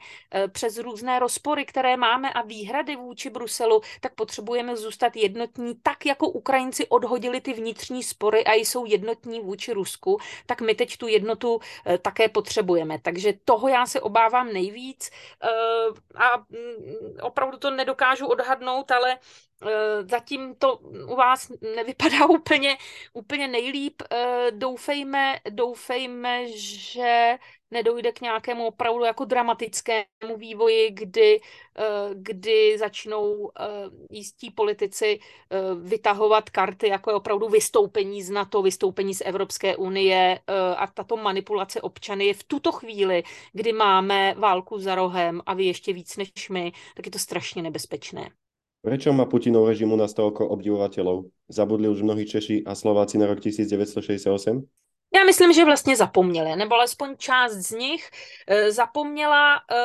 přes 0.52 0.78
různé 0.78 1.20
rozpory, 1.20 1.66
které 1.66 1.98
máme 1.98 2.34
a 2.34 2.42
výhrady 2.42 2.96
vůči 2.96 3.30
Bruselu, 3.30 3.82
tak 4.02 4.16
potřebujeme 4.16 4.78
zůstat 4.78 5.16
jednotní 5.16 5.76
tak, 5.84 6.06
jako 6.06 6.30
Ukrajinci 6.46 6.88
odhodili 6.88 7.42
ty 7.42 7.54
vnitřní 7.54 8.04
spory 8.04 8.46
a 8.46 8.54
jsou 8.54 8.86
jednotní 8.86 9.40
vůči 9.40 9.74
Rusku, 9.74 10.20
tak 10.46 10.62
my 10.62 10.76
teď 10.76 10.98
tu 10.98 11.08
jednotu 11.08 11.60
eh, 11.86 11.98
také 11.98 12.30
potřebujeme. 12.30 13.00
Takže 13.02 13.34
toho 13.46 13.68
já 13.68 13.86
se 13.86 14.02
obávám 14.02 14.54
nejvíc 14.54 15.10
eh, 15.10 15.48
a 16.16 16.38
mm, 16.38 17.18
opravdu 17.22 17.58
to 17.58 17.72
nedokážu 17.72 18.28
odhadnout, 18.28 18.92
ale 18.92 19.18
zatím 20.10 20.56
to 20.56 20.78
u 21.08 21.16
vás 21.16 21.52
nevypadá 21.76 22.26
úplně, 22.30 22.78
úplně 23.14 23.48
nejlíp. 23.48 24.02
Doufejme, 24.52 25.40
doufejme, 25.50 26.48
že 26.58 27.38
nedojde 27.72 28.12
k 28.12 28.22
nějakému 28.22 28.68
opravdu 28.68 29.04
jako 29.04 29.26
dramatickému 29.26 30.38
vývoji, 30.38 30.92
kdy, 30.92 31.42
eh, 31.78 31.84
kdy 32.14 32.78
začnou 32.78 33.52
eh, 33.60 33.66
jistí 34.10 34.52
politici 34.52 35.20
eh, 35.20 35.58
vytahovat 35.76 36.50
karty, 36.50 36.88
jako 36.88 37.10
je 37.10 37.16
opravdu 37.16 37.48
vystoupení 37.50 38.24
z 38.24 38.30
NATO, 38.30 38.62
vystoupení 38.62 39.14
z 39.14 39.22
Evropské 39.26 39.76
unie 39.76 40.40
a 40.78 40.88
tato 40.88 41.18
manipulace 41.18 41.82
občany 41.82 42.26
je 42.26 42.34
v 42.34 42.44
tuto 42.44 42.72
chvíli, 42.72 43.24
kdy 43.54 43.74
máme 43.74 44.36
válku 44.38 44.80
za 44.80 44.96
rohem 44.96 45.42
a 45.46 45.54
vy 45.54 45.66
ještě 45.66 45.94
víc 45.94 46.18
než 46.18 46.50
my, 46.50 46.72
tak 46.96 47.06
je 47.06 47.12
to 47.12 47.20
strašně 47.20 47.62
nebezpečné. 47.62 48.30
Prečo 48.86 49.10
má 49.18 49.26
Putinov 49.26 49.66
režim 49.66 49.90
u 49.90 49.98
nás 49.98 50.14
toľko 50.14 50.46
obdivovateľov? 50.46 51.26
Zabudli 51.50 51.90
už 51.90 52.06
mnohí 52.06 52.22
Češi 52.30 52.70
a 52.70 52.78
Slováci 52.78 53.18
na 53.18 53.26
rok 53.26 53.42
1968? 53.42 54.30
Já 55.16 55.24
myslím, 55.24 55.54
že 55.54 55.66
vlastně 55.66 55.96
zapomněli, 55.96 56.56
nebo 56.56 56.76
alespoň 56.76 57.18
část 57.18 57.54
z 57.54 57.72
nich 57.72 58.10
eh, 58.48 58.72
zapomněla 58.72 59.62
eh, 59.72 59.76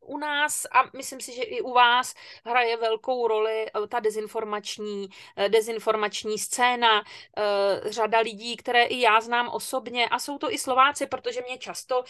u 0.00 0.18
nás 0.18 0.66
a 0.72 0.84
myslím 0.96 1.20
si, 1.20 1.32
že 1.32 1.42
i 1.42 1.60
u 1.60 1.72
vás 1.72 2.14
hraje 2.44 2.76
velkou 2.76 3.28
roli 3.28 3.66
eh, 3.66 3.86
ta 3.88 4.00
dezinformační, 4.00 5.08
dezinformační 5.48 6.38
scéna. 6.38 7.04
Řada 7.84 8.18
lidí, 8.18 8.56
které 8.56 8.84
i 8.84 9.00
já 9.00 9.20
znám 9.20 9.48
osobně 9.48 10.08
a 10.08 10.18
jsou 10.18 10.38
to 10.38 10.52
i 10.52 10.58
Slováci, 10.58 11.06
protože 11.06 11.42
mě 11.46 11.58
často 11.58 12.04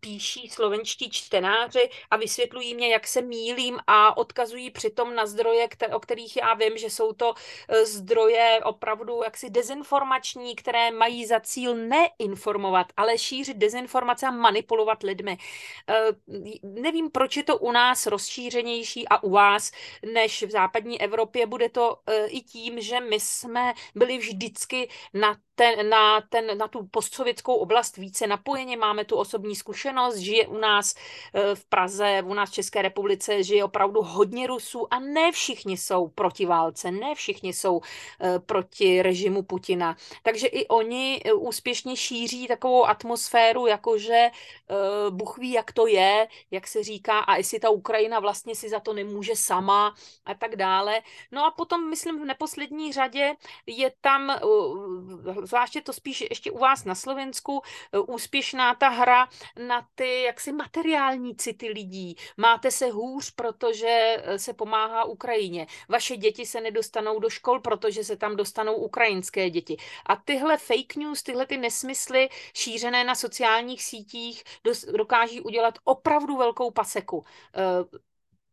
píší 0.00 0.48
slovenští 0.48 1.10
čtenáři 1.10 1.90
a 2.10 2.16
vysvětlují 2.16 2.74
mě, 2.74 2.88
jak 2.88 3.06
se 3.06 3.22
mílím 3.22 3.78
a 3.86 4.16
odkazují 4.16 4.70
přitom 4.70 5.14
na 5.14 5.26
zdroje, 5.26 5.68
o 5.92 6.00
kterých 6.00 6.36
já 6.36 6.54
vím, 6.54 6.78
že 6.78 6.90
jsou 6.90 7.12
to 7.12 7.34
zdroje 7.82 8.60
opravdu 8.64 9.22
jaksi 9.24 9.50
dezinformační, 9.50 10.56
které 10.56 10.90
mají 10.90 11.26
za 11.26 11.40
cíl 11.40 11.74
neinformovat, 11.94 12.86
ale 12.96 13.18
šířit 13.18 13.56
dezinformace 13.56 14.26
a 14.26 14.30
manipulovat 14.30 15.02
lidmi. 15.02 15.38
Eh, 15.88 15.94
nevím, 16.62 17.10
proč 17.10 17.36
je 17.36 17.44
to 17.44 17.58
u 17.58 17.72
nás 17.72 18.06
rozšířenější 18.06 19.08
a 19.08 19.22
u 19.22 19.30
vás 19.30 19.70
než 20.12 20.42
v 20.42 20.50
západní 20.50 21.00
Evropě. 21.00 21.46
Bude 21.46 21.68
to 21.68 21.96
eh, 22.06 22.26
i 22.26 22.40
tím, 22.40 22.80
že 22.80 23.00
my 23.00 23.20
jsme 23.20 23.74
byli 23.94 24.18
vždycky 24.18 24.88
na 25.14 25.36
ten, 25.56 25.88
na, 25.88 26.20
ten, 26.20 26.58
na 26.58 26.68
tu 26.68 26.86
postsovětskou 26.90 27.54
oblast 27.54 27.96
více 27.96 28.26
napojeni, 28.26 28.76
máme 28.76 29.04
tu 29.04 29.16
osobní 29.16 29.56
zkušenost, 29.56 30.16
žije 30.16 30.46
u 30.46 30.58
nás 30.58 30.94
eh, 30.94 31.54
v 31.54 31.64
Praze, 31.64 32.22
u 32.26 32.34
nás 32.34 32.50
v 32.50 32.52
České 32.52 32.82
republice, 32.82 33.42
žije 33.42 33.64
opravdu 33.64 34.02
hodně 34.02 34.46
Rusů 34.46 34.94
a 34.94 34.98
ne 35.00 35.32
všichni 35.32 35.76
jsou 35.76 36.08
proti 36.08 36.46
válce, 36.46 36.90
ne 36.90 37.14
všichni 37.14 37.52
jsou 37.52 37.80
proti 38.46 39.02
režimu 39.02 39.42
Putina. 39.42 39.96
Takže 40.22 40.46
i 40.46 40.66
oni 40.66 41.22
úspěšně 41.34 41.73
skutečně 41.74 41.96
šíří 41.96 42.48
takovou 42.48 42.86
atmosféru, 42.86 43.66
jakože 43.66 44.30
uh, 44.70 45.16
Bůh 45.16 45.38
ví, 45.38 45.52
jak 45.52 45.72
to 45.72 45.86
je, 45.86 46.28
jak 46.50 46.66
se 46.66 46.82
říká, 46.82 47.18
a 47.18 47.36
jestli 47.36 47.60
ta 47.60 47.70
Ukrajina 47.70 48.20
vlastně 48.20 48.54
si 48.54 48.68
za 48.68 48.80
to 48.80 48.92
nemůže 48.92 49.36
sama 49.36 49.94
a 50.26 50.34
tak 50.34 50.56
dále. 50.56 51.00
No 51.32 51.44
a 51.44 51.50
potom, 51.50 51.90
myslím, 51.90 52.22
v 52.22 52.24
neposlední 52.24 52.92
řadě 52.92 53.34
je 53.66 53.92
tam, 54.00 54.38
uh, 54.44 55.44
zvláště 55.44 55.80
to 55.80 55.92
spíš 55.92 56.24
ještě 56.30 56.50
u 56.50 56.58
vás 56.58 56.84
na 56.84 56.94
Slovensku, 56.94 57.52
uh, 57.52 58.14
úspěšná 58.14 58.74
ta 58.74 58.88
hra 58.88 59.28
na 59.66 59.86
ty 59.94 60.22
jaksi 60.22 60.52
materiální 60.52 61.36
city 61.36 61.68
lidí. 61.68 62.16
Máte 62.36 62.70
se 62.70 62.90
hůř, 62.90 63.30
protože 63.30 64.16
se 64.36 64.52
pomáhá 64.52 65.04
Ukrajině. 65.04 65.66
Vaše 65.88 66.16
děti 66.16 66.46
se 66.46 66.60
nedostanou 66.60 67.18
do 67.18 67.30
škol, 67.30 67.60
protože 67.60 68.04
se 68.04 68.16
tam 68.16 68.36
dostanou 68.36 68.74
ukrajinské 68.74 69.50
děti. 69.50 69.76
A 70.06 70.16
tyhle 70.16 70.58
fake 70.58 70.96
news, 70.96 71.22
tyhle 71.22 71.46
ty 71.46 71.56
nesmysly 71.64 72.28
šířené 72.54 73.04
na 73.04 73.14
sociálních 73.14 73.82
sítích 73.82 74.44
dokáží 74.96 75.40
udělat 75.40 75.78
opravdu 75.84 76.36
velkou 76.36 76.70
paseku. 76.70 77.24
Eh, 77.24 77.98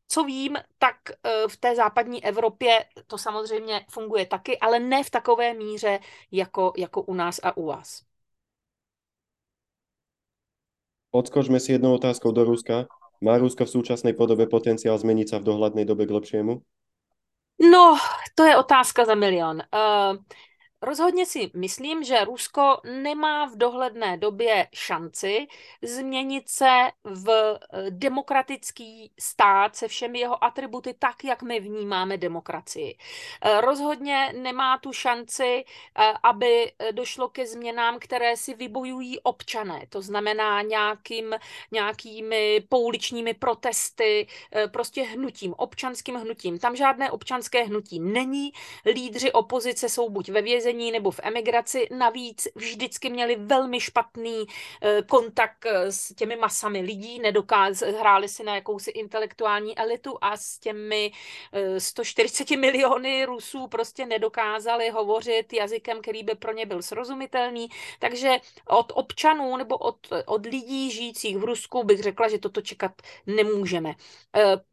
co 0.08 0.24
vím, 0.24 0.58
tak 0.78 0.96
eh, 1.12 1.48
v 1.48 1.58
té 1.58 1.76
západní 1.76 2.24
Evropě 2.24 2.86
to 3.08 3.18
samozřejmě 3.18 3.86
funguje 3.90 4.26
taky, 4.26 4.60
ale 4.60 4.80
ne 4.80 5.04
v 5.04 5.10
takové 5.10 5.54
míře 5.54 6.00
jako, 6.32 6.74
jako 6.78 7.02
u 7.02 7.14
nás 7.14 7.40
a 7.44 7.58
u 7.58 7.66
vás. 7.66 8.02
Odskočme 11.12 11.60
si 11.60 11.72
jednou 11.72 11.94
otázkou 11.94 12.32
do 12.32 12.44
Ruska. 12.44 12.88
Má 13.22 13.38
Rusko 13.38 13.66
v 13.66 13.70
současné 13.70 14.14
podobě 14.14 14.48
potenciál 14.48 14.98
změnit 14.98 15.30
se 15.30 15.40
v 15.40 15.44
dohledné 15.44 15.86
době 15.86 16.08
k 16.08 16.12
lepšiemu? 16.12 16.62
No, 17.72 17.98
to 18.36 18.44
je 18.44 18.58
otázka 18.58 19.06
za 19.06 19.16
milion. 19.16 19.60
Uh, 19.60 20.18
Rozhodně 20.84 21.26
si 21.26 21.52
myslím, 21.54 22.04
že 22.04 22.26
Rusko 22.26 22.82
nemá 23.02 23.46
v 23.46 23.58
dohledné 23.58 24.18
době 24.18 24.68
šanci 24.74 25.48
změnit 25.82 26.50
se 26.50 26.70
v 27.04 27.30
eh, 27.30 27.86
demokratický 27.90 29.12
stát 29.20 29.76
se 29.76 29.88
všemi 29.88 30.20
jeho 30.20 30.44
atributy 30.44 30.96
tak, 31.00 31.24
jak 31.24 31.44
my 31.44 31.60
vnímáme 31.60 32.18
demokracii. 32.18 32.98
Eh, 33.42 33.62
rozhodně 33.62 34.34
nemá 34.38 34.78
tu 34.78 34.94
šanci, 34.94 35.64
eh, 36.00 36.14
aby 36.24 36.72
došlo 36.92 37.30
ke 37.30 37.48
změnám, 37.48 38.00
které 38.00 38.38
si 38.38 38.54
vybojují 38.54 39.20
občané. 39.20 39.86
To 39.90 40.02
znamená 40.02 40.62
nějakým, 40.62 41.36
nějakými 41.72 42.64
pouličními 42.70 43.34
protesty, 43.34 44.28
prostě 44.72 45.04
hnutím, 45.04 45.54
občanským 45.58 46.16
hnutím. 46.16 46.60
Tam 46.60 46.76
žádné 46.76 47.12
občanské 47.12 47.64
hnutí 47.64 48.00
není. 48.00 48.52
Lídři 48.86 49.32
opozice 49.32 49.90
jsou 49.90 50.10
buď 50.10 50.30
ve 50.30 50.42
vězení, 50.42 50.71
vězení 50.72 50.92
nebo 50.92 51.12
v 51.12 51.20
emigraci. 51.24 51.88
Navíc 51.98 52.48
vždycky 52.56 53.10
měli 53.10 53.36
velmi 53.36 53.80
špatný 53.80 54.46
eh, 54.82 55.02
kontakt 55.02 55.66
eh, 55.66 55.92
s 55.92 56.14
těmi 56.16 56.36
masami 56.36 56.82
lidí, 56.82 57.20
nedokáz, 57.20 57.82
hráli 57.82 58.28
si 58.28 58.44
na 58.44 58.56
jakousi 58.56 58.92
intelektuální 58.92 59.78
elitu 59.78 60.18
a 60.22 60.38
s 60.38 60.60
těmi 60.60 61.12
140 61.78 62.52
eh, 62.52 62.58
miliony 62.58 63.26
Rusů 63.26 63.68
prostě 63.68 64.06
nedokázali 64.06 64.90
hovořit 64.90 65.54
jazykem, 65.54 66.02
který 66.02 66.24
by 66.24 66.36
pro 66.36 66.54
ně 66.54 66.66
byl 66.66 66.82
srozumitelný. 66.82 67.68
Takže 68.00 68.30
od 68.68 68.92
občanů 68.96 69.58
nebo 69.58 69.78
od, 69.78 70.08
od 70.26 70.46
lidí 70.46 70.92
žijících 70.92 71.38
v 71.38 71.44
Rusku 71.44 71.84
bych 71.84 72.00
řekla, 72.02 72.30
že 72.30 72.38
toto 72.38 72.62
čekat 72.62 72.92
nemůžeme. 73.28 73.96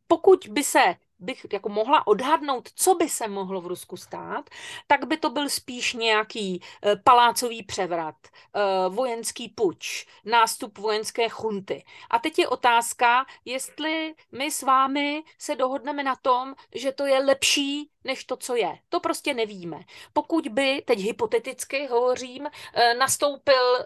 Pokud 0.07 0.47
by 0.49 0.65
se 0.65 0.95
bych 1.19 1.47
jako 1.53 1.69
mohla 1.69 2.07
odhadnout, 2.07 2.69
co 2.75 2.95
by 2.95 3.09
se 3.09 3.29
mohlo 3.29 3.61
v 3.61 3.67
Rusku 3.67 3.97
stát, 3.97 4.51
tak 4.87 5.07
by 5.07 5.17
to 5.17 5.31
byl 5.31 5.49
spíš 5.49 5.95
nějaký 5.95 6.63
eh, 6.83 6.97
palácový 7.05 7.63
převrat, 7.63 8.15
eh, 8.27 8.61
vojenský 8.89 9.49
puč, 9.49 10.07
nástup 10.25 10.79
vojenské 10.79 11.29
chunty. 11.29 11.85
A 12.11 12.19
teď 12.19 12.39
je 12.39 12.49
otázka, 12.49 13.27
jestli 13.45 14.15
my 14.33 14.51
s 14.51 14.63
vámi 14.63 15.23
se 15.39 15.57
dohodneme 15.57 16.03
na 16.03 16.17
tom, 16.17 16.55
že 16.75 16.93
to 16.93 17.07
je 17.07 17.19
lepší 17.19 17.91
než 18.05 18.25
to, 18.25 18.37
co 18.37 18.57
je. 18.57 18.79
To 18.89 19.01
prostě 19.01 19.35
nevíme. 19.35 19.81
Pokud 20.13 20.49
by, 20.49 20.83
teď 20.87 20.99
hypoteticky 20.99 21.87
hovořím, 21.87 22.47
eh, 22.47 22.95
nastoupil 22.95 23.79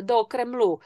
do 0.00 0.24
Kremlu 0.24 0.80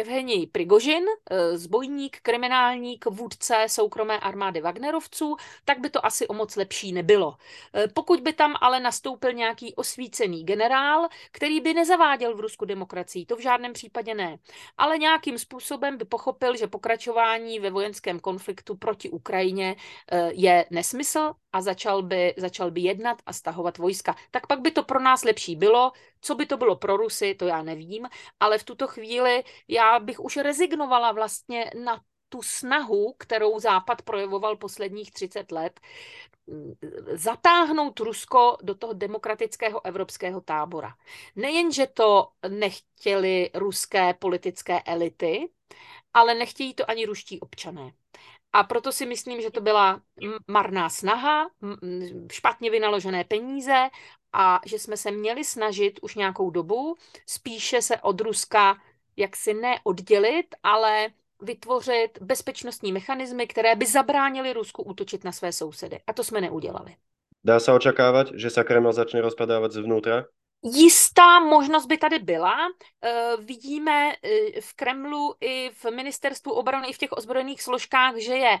Evgenij 0.00 0.46
Prigožin, 0.46 1.04
zbojník, 1.52 2.20
kriminálník, 2.22 3.06
vůdce 3.06 3.64
soukromé 3.68 4.18
armády 4.20 4.60
Wagnerovců, 4.98 5.36
tak 5.64 5.78
by 5.78 5.90
to 5.90 6.06
asi 6.06 6.28
o 6.28 6.34
moc 6.34 6.56
lepší 6.56 6.92
nebylo. 6.92 7.36
Pokud 7.94 8.20
by 8.20 8.32
tam 8.32 8.54
ale 8.60 8.80
nastoupil 8.80 9.32
nějaký 9.32 9.74
osvícený 9.74 10.44
generál, 10.44 11.08
který 11.32 11.60
by 11.60 11.74
nezaváděl 11.74 12.36
v 12.36 12.40
Rusku 12.40 12.64
demokracii, 12.64 13.26
to 13.26 13.36
v 13.36 13.40
žádném 13.40 13.72
případě 13.72 14.14
ne, 14.14 14.38
ale 14.76 14.98
nějakým 14.98 15.38
způsobem 15.38 15.96
by 15.96 16.04
pochopil, 16.04 16.56
že 16.56 16.66
pokračování 16.66 17.60
ve 17.60 17.70
vojenském 17.70 18.20
konfliktu 18.20 18.76
proti 18.76 19.10
Ukrajině 19.10 19.76
je 20.30 20.66
nesmysl 20.70 21.34
a 21.52 21.60
začal 21.60 22.02
by, 22.02 22.34
začal 22.36 22.70
by 22.70 22.80
jednat 22.80 23.22
a 23.26 23.32
stahovat 23.32 23.78
vojska. 23.78 24.14
Tak 24.30 24.46
pak 24.46 24.60
by 24.60 24.70
to 24.70 24.82
pro 24.82 25.00
nás 25.00 25.24
lepší 25.24 25.56
bylo. 25.56 25.92
Co 26.20 26.34
by 26.34 26.46
to 26.46 26.56
bylo 26.56 26.76
pro 26.76 26.96
Rusy, 26.96 27.34
to 27.34 27.46
já 27.46 27.62
nevím, 27.62 28.08
ale 28.40 28.58
v 28.58 28.64
tuto 28.64 28.86
chvíli 28.86 29.44
já 29.68 29.98
bych 29.98 30.20
už 30.20 30.36
rezignovala 30.36 31.12
vlastně 31.12 31.70
na 31.84 32.00
tu 32.28 32.42
snahu, 32.42 33.14
kterou 33.18 33.58
Západ 33.60 34.02
projevoval 34.02 34.56
posledních 34.56 35.12
30 35.12 35.52
let, 35.52 35.80
zatáhnout 37.12 38.00
Rusko 38.00 38.56
do 38.62 38.74
toho 38.74 38.92
demokratického 38.92 39.86
evropského 39.86 40.40
tábora. 40.40 40.94
Nejenže 41.36 41.86
to 41.86 42.28
nechtěli 42.48 43.50
ruské 43.54 44.14
politické 44.14 44.82
elity, 44.82 45.48
ale 46.14 46.34
nechtějí 46.34 46.74
to 46.74 46.90
ani 46.90 47.06
ruští 47.06 47.40
občané. 47.40 47.92
A 48.52 48.64
proto 48.64 48.92
si 48.92 49.06
myslím, 49.06 49.40
že 49.40 49.50
to 49.50 49.60
byla 49.60 50.02
marná 50.46 50.90
snaha, 50.90 51.50
špatně 52.32 52.70
vynaložené 52.70 53.24
peníze 53.24 53.88
a 54.32 54.60
že 54.66 54.78
jsme 54.78 54.96
se 54.96 55.10
měli 55.10 55.44
snažit 55.44 55.98
už 56.02 56.14
nějakou 56.14 56.50
dobu 56.50 56.96
spíše 57.26 57.82
se 57.82 58.00
od 58.00 58.20
Ruska 58.20 58.82
jaksi 59.16 59.54
neoddělit, 59.54 60.54
ale 60.62 61.08
vytvořit 61.42 62.18
bezpečnostní 62.20 62.92
mechanismy, 62.92 63.46
které 63.46 63.76
by 63.76 63.86
zabránily 63.86 64.52
Rusku 64.52 64.82
útočit 64.82 65.24
na 65.24 65.32
své 65.32 65.52
sousedy. 65.52 66.00
A 66.06 66.12
to 66.12 66.24
jsme 66.24 66.40
neudělali. 66.40 66.96
Dá 67.44 67.60
se 67.60 67.72
očekávat, 67.72 68.26
že 68.34 68.50
se 68.50 68.64
Kreml 68.64 68.92
začne 68.92 69.20
rozpadávat 69.20 69.72
zvnútra? 69.72 70.24
Jistá 70.64 71.40
možnost 71.40 71.86
by 71.86 71.98
tady 71.98 72.18
byla. 72.18 72.56
E, 73.02 73.36
vidíme 73.36 74.12
e, 74.12 74.60
v 74.60 74.74
Kremlu 74.74 75.34
i 75.40 75.70
v 75.70 75.90
ministerstvu 75.90 76.52
obrany, 76.52 76.88
i 76.88 76.92
v 76.92 76.98
těch 76.98 77.12
ozbrojených 77.12 77.62
složkách, 77.62 78.16
že 78.16 78.34
je 78.34 78.58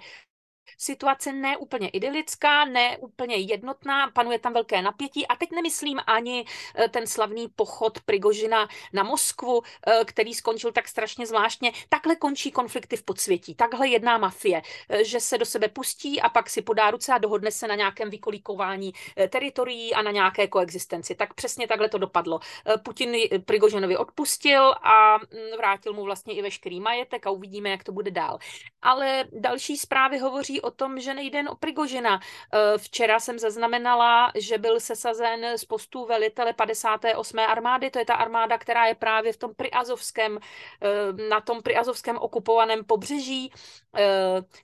situace 0.78 1.32
neúplně 1.32 1.88
idylická, 1.88 2.64
neúplně 2.64 3.36
jednotná, 3.36 4.10
panuje 4.10 4.38
tam 4.38 4.52
velké 4.52 4.82
napětí 4.82 5.26
a 5.26 5.36
teď 5.36 5.50
nemyslím 5.50 6.00
ani 6.06 6.44
eh, 6.74 6.88
ten 6.88 7.06
slavný 7.06 7.48
pochod 7.48 8.00
Prigožina 8.00 8.68
na 8.92 9.02
Moskvu, 9.02 9.62
eh, 9.62 10.04
který 10.04 10.34
skončil 10.34 10.72
tak 10.72 10.88
strašně 10.88 11.26
zvláštně. 11.26 11.72
Takhle 11.88 12.16
končí 12.16 12.50
konflikty 12.50 12.96
v 12.96 13.02
podsvětí, 13.02 13.54
takhle 13.54 13.88
jedná 13.88 14.18
mafie, 14.18 14.62
eh, 14.88 15.04
že 15.04 15.20
se 15.20 15.38
do 15.38 15.44
sebe 15.44 15.68
pustí 15.68 16.20
a 16.20 16.28
pak 16.28 16.50
si 16.50 16.62
podá 16.62 16.90
ruce 16.90 17.12
a 17.12 17.18
dohodne 17.18 17.50
se 17.50 17.68
na 17.68 17.74
nějakém 17.74 18.10
vykolíkování 18.10 18.92
teritorií 19.28 19.94
a 19.94 20.02
na 20.02 20.10
nějaké 20.10 20.46
koexistenci. 20.46 21.14
Tak 21.14 21.34
přesně 21.34 21.68
takhle 21.68 21.88
to 21.88 21.98
dopadlo. 21.98 22.40
Putin 22.82 23.16
Prigožinovi 23.44 23.96
odpustil 23.96 24.74
a 24.82 25.18
mm, 25.18 25.56
vrátil 25.56 25.92
mu 25.92 26.04
vlastně 26.04 26.34
i 26.34 26.42
veškerý 26.42 26.80
majetek 26.80 27.26
a 27.26 27.30
uvidíme, 27.30 27.70
jak 27.70 27.84
to 27.84 27.92
bude 27.92 28.10
dál. 28.10 28.38
Ale 28.82 29.24
další 29.32 29.76
zprávy 29.76 30.18
hovoří 30.18 30.57
o 30.60 30.70
tom, 30.70 31.00
že 31.00 31.14
nejde 31.14 31.38
jen 31.38 31.48
o 31.48 31.54
Prigožina. 31.54 32.20
Eh, 32.20 32.78
včera 32.78 33.20
jsem 33.20 33.38
zaznamenala, 33.38 34.32
že 34.34 34.58
byl 34.58 34.80
sesazen 34.80 35.58
z 35.58 35.64
postu 35.64 36.06
velitele 36.06 36.52
58. 36.52 37.46
armády, 37.46 37.90
to 37.90 37.98
je 37.98 38.04
ta 38.04 38.14
armáda, 38.14 38.58
která 38.58 38.86
je 38.86 38.94
právě 38.94 39.32
v 39.32 39.36
tom 39.36 39.54
priazovském, 39.54 40.38
eh, 40.38 41.28
na 41.28 41.40
tom 41.40 41.62
priazovském 41.62 42.16
okupovaném 42.18 42.84
pobřeží. 42.84 43.52
Eh, 43.96 44.02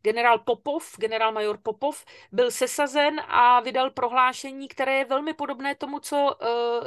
generál 0.03 0.39
Popov, 0.39 0.97
generál 0.99 1.33
major 1.33 1.59
Popov, 1.63 2.05
byl 2.33 2.51
sesazen 2.51 3.21
a 3.29 3.61
vydal 3.61 3.91
prohlášení, 3.91 4.69
které 4.69 4.95
je 4.95 5.05
velmi 5.05 5.35
podobné 5.35 5.75
tomu, 5.75 5.99
co 5.99 6.37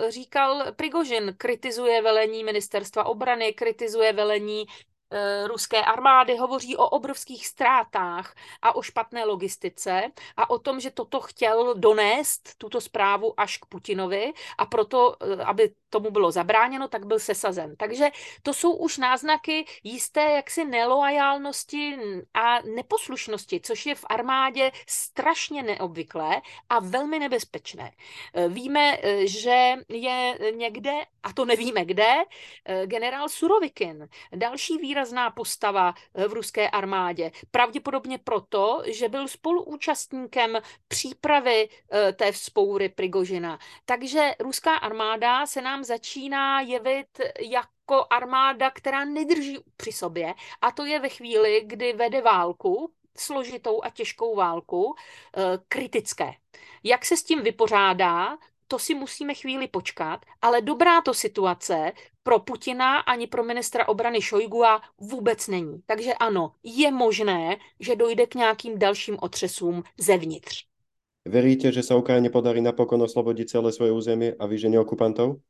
říkal 0.10 0.72
Prigožin. 0.76 1.34
Kritizuje 1.38 2.02
velení 2.02 2.44
ministerstva 2.44 3.06
obrany, 3.06 3.54
kritizuje 3.54 4.14
velení 4.14 4.66
ruské 5.48 5.82
armády, 5.82 6.38
hovoří 6.38 6.78
o 6.78 6.90
obrovských 6.90 7.48
ztrátách 7.48 8.36
a 8.62 8.76
o 8.76 8.82
špatné 8.82 9.26
logistice 9.26 10.12
a 10.38 10.50
o 10.50 10.60
tom, 10.60 10.80
že 10.80 10.92
toto 10.92 11.22
chtěl 11.22 11.74
donést, 11.76 12.58
tuto 12.58 12.82
zprávu 12.82 13.40
až 13.40 13.58
k 13.58 13.66
Putinovi 13.66 14.34
a 14.58 14.66
proto, 14.66 15.16
eh, 15.22 15.44
aby 15.44 15.74
tomu 15.90 16.12
bylo 16.12 16.32
zabráněno, 16.32 16.88
tak 16.88 17.06
byl 17.06 17.20
sesazen. 17.20 17.76
Takže 17.76 18.10
to 18.44 18.54
jsou 18.54 18.72
už 18.76 18.98
náznaky 18.98 19.66
jisté 19.84 20.22
jaksi 20.22 20.66
nelojálnosti 20.66 21.98
a 22.34 22.62
neposlušnosti, 22.62 23.62
což 23.64 23.86
je 23.86 23.96
v 23.96 24.06
armádě 24.10 24.72
strašně 24.88 25.64
neobvyklé 25.64 26.42
a 26.70 26.80
velmi 26.80 27.20
nebezpečné. 27.20 27.92
Eh, 28.34 28.50
víme, 28.50 28.98
že 29.24 29.74
je 29.90 30.38
někde, 30.56 30.92
a 31.24 31.34
to 31.34 31.46
nevíme 31.46 31.86
kde, 31.86 32.14
generál 32.86 33.30
Surovikin, 33.30 34.10
další 34.36 34.78
výraz 34.78 34.97
výrazná 34.98 35.30
postava 35.30 35.94
eh, 36.14 36.28
v 36.28 36.34
ruské 36.34 36.70
armádě. 36.70 37.32
Pravděpodobně 37.52 38.18
proto, 38.18 38.82
že 38.86 39.10
byl 39.10 39.28
spoluúčastníkem 39.28 40.58
přípravy 40.88 41.70
eh, 41.70 42.14
té 42.14 42.32
vzpoury 42.32 42.90
Prigožina. 42.90 43.60
Takže 43.86 44.32
ruská 44.40 44.76
armáda 44.76 45.46
se 45.46 45.62
nám 45.62 45.84
začíná 45.84 46.62
jevit 46.62 47.22
jako 47.40 48.06
armáda, 48.10 48.72
která 48.72 49.06
nedrží 49.06 49.58
při 49.78 49.92
sobě. 49.92 50.34
A 50.62 50.72
to 50.72 50.86
je 50.86 51.00
ve 51.00 51.10
chvíli, 51.10 51.62
kdy 51.66 51.94
vede 51.94 52.22
válku, 52.22 52.92
složitou 53.18 53.84
a 53.84 53.90
těžkou 53.90 54.36
válku, 54.36 54.96
eh, 55.38 55.42
kritické. 55.68 56.34
Jak 56.84 57.06
se 57.06 57.18
s 57.18 57.24
tím 57.24 57.42
vypořádá, 57.42 58.38
to 58.68 58.80
si 58.80 58.94
musíme 58.94 59.34
chvíli 59.34 59.68
počkat, 59.68 60.26
ale 60.42 60.62
dobrá 60.62 61.02
to 61.02 61.14
situace 61.14 61.92
pro 62.28 62.40
Putina 62.40 63.00
ani 63.00 63.28
pro 63.28 63.44
ministra 63.44 63.88
obrany 63.88 64.22
Šojgua 64.22 64.82
vůbec 64.98 65.48
není. 65.48 65.82
Takže 65.86 66.14
ano, 66.14 66.52
je 66.64 66.92
možné, 66.92 67.58
že 67.80 67.96
dojde 67.96 68.26
k 68.26 68.36
nějakým 68.36 68.80
dalším 68.80 69.18
otřesům 69.22 69.84
zevnitř. 69.98 70.66
Veríte, 71.28 71.72
že 71.72 71.84
se 71.84 71.96
Ukrajině 71.96 72.30
podarí 72.30 72.62
napokon 72.62 73.02
oslobodit 73.02 73.50
celé 73.50 73.72
svoje 73.72 73.92
území 73.92 74.34
a 74.40 74.46
vyžení 74.46 74.78
okupantů? 74.78 75.42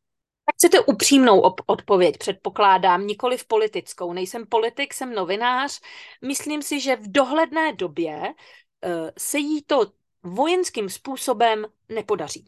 Tak 0.46 0.56
chcete 0.56 0.80
upřímnou 0.80 1.42
odpověď, 1.66 2.18
předpokládám, 2.18 3.08
nikoli 3.08 3.38
v 3.38 3.48
politickou. 3.48 4.14
Nejsem 4.14 4.46
politik, 4.46 4.94
jsem 4.94 5.14
novinář. 5.14 5.82
Myslím 6.26 6.62
si, 6.62 6.80
že 6.80 6.96
v 6.96 7.12
dohledné 7.12 7.74
době 7.74 8.18
uh, 8.18 9.10
se 9.18 9.38
jí 9.38 9.64
to 9.64 9.86
vojenským 10.24 10.90
způsobem 10.90 11.66
nepodaří. 11.90 12.46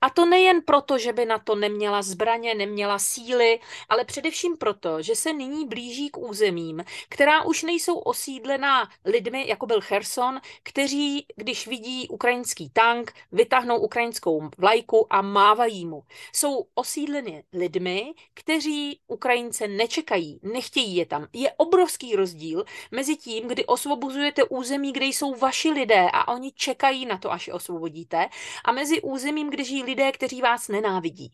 A 0.00 0.10
to 0.10 0.26
nejen 0.26 0.62
proto, 0.62 0.98
že 0.98 1.12
by 1.12 1.26
na 1.26 1.38
to 1.38 1.54
neměla 1.54 2.02
zbraně, 2.02 2.54
neměla 2.54 2.98
síly, 2.98 3.60
ale 3.88 4.04
především 4.04 4.56
proto, 4.56 5.02
že 5.02 5.16
se 5.16 5.32
nyní 5.32 5.66
blíží 5.66 6.10
k 6.10 6.18
územím, 6.18 6.84
která 7.08 7.44
už 7.44 7.62
nejsou 7.62 7.98
osídlená 7.98 8.90
lidmi, 9.04 9.48
jako 9.48 9.66
byl 9.66 9.80
Cherson, 9.80 10.40
kteří, 10.62 11.26
když 11.36 11.66
vidí 11.66 12.08
ukrajinský 12.08 12.70
tank, 12.70 13.12
vytáhnou 13.32 13.78
ukrajinskou 13.78 14.48
vlajku 14.58 15.06
a 15.10 15.22
mávají 15.22 15.86
mu. 15.86 16.02
Jsou 16.32 16.66
osídleny 16.74 17.44
lidmi, 17.52 18.14
kteří 18.34 19.00
Ukrajince 19.06 19.68
nečekají, 19.68 20.40
nechtějí 20.42 20.96
je 20.96 21.06
tam. 21.06 21.26
Je 21.32 21.52
obrovský 21.56 22.16
rozdíl 22.16 22.64
mezi 22.90 23.16
tím, 23.16 23.48
kdy 23.48 23.66
osvobozujete 23.66 24.44
území, 24.44 24.92
kde 24.92 25.06
jsou 25.06 25.34
vaši 25.34 25.70
lidé 25.70 26.08
a 26.12 26.28
oni 26.28 26.52
čekají 26.52 27.06
na 27.06 27.18
to, 27.18 27.32
až 27.32 27.46
je 27.46 27.54
osvobodíte, 27.54 28.28
a 28.64 28.72
mezi 28.72 29.02
územím, 29.02 29.50
kde 29.50 29.64
žijí 29.68 29.82
lidé, 29.82 30.12
kteří 30.12 30.40
vás 30.40 30.68
nenávidí. 30.68 31.32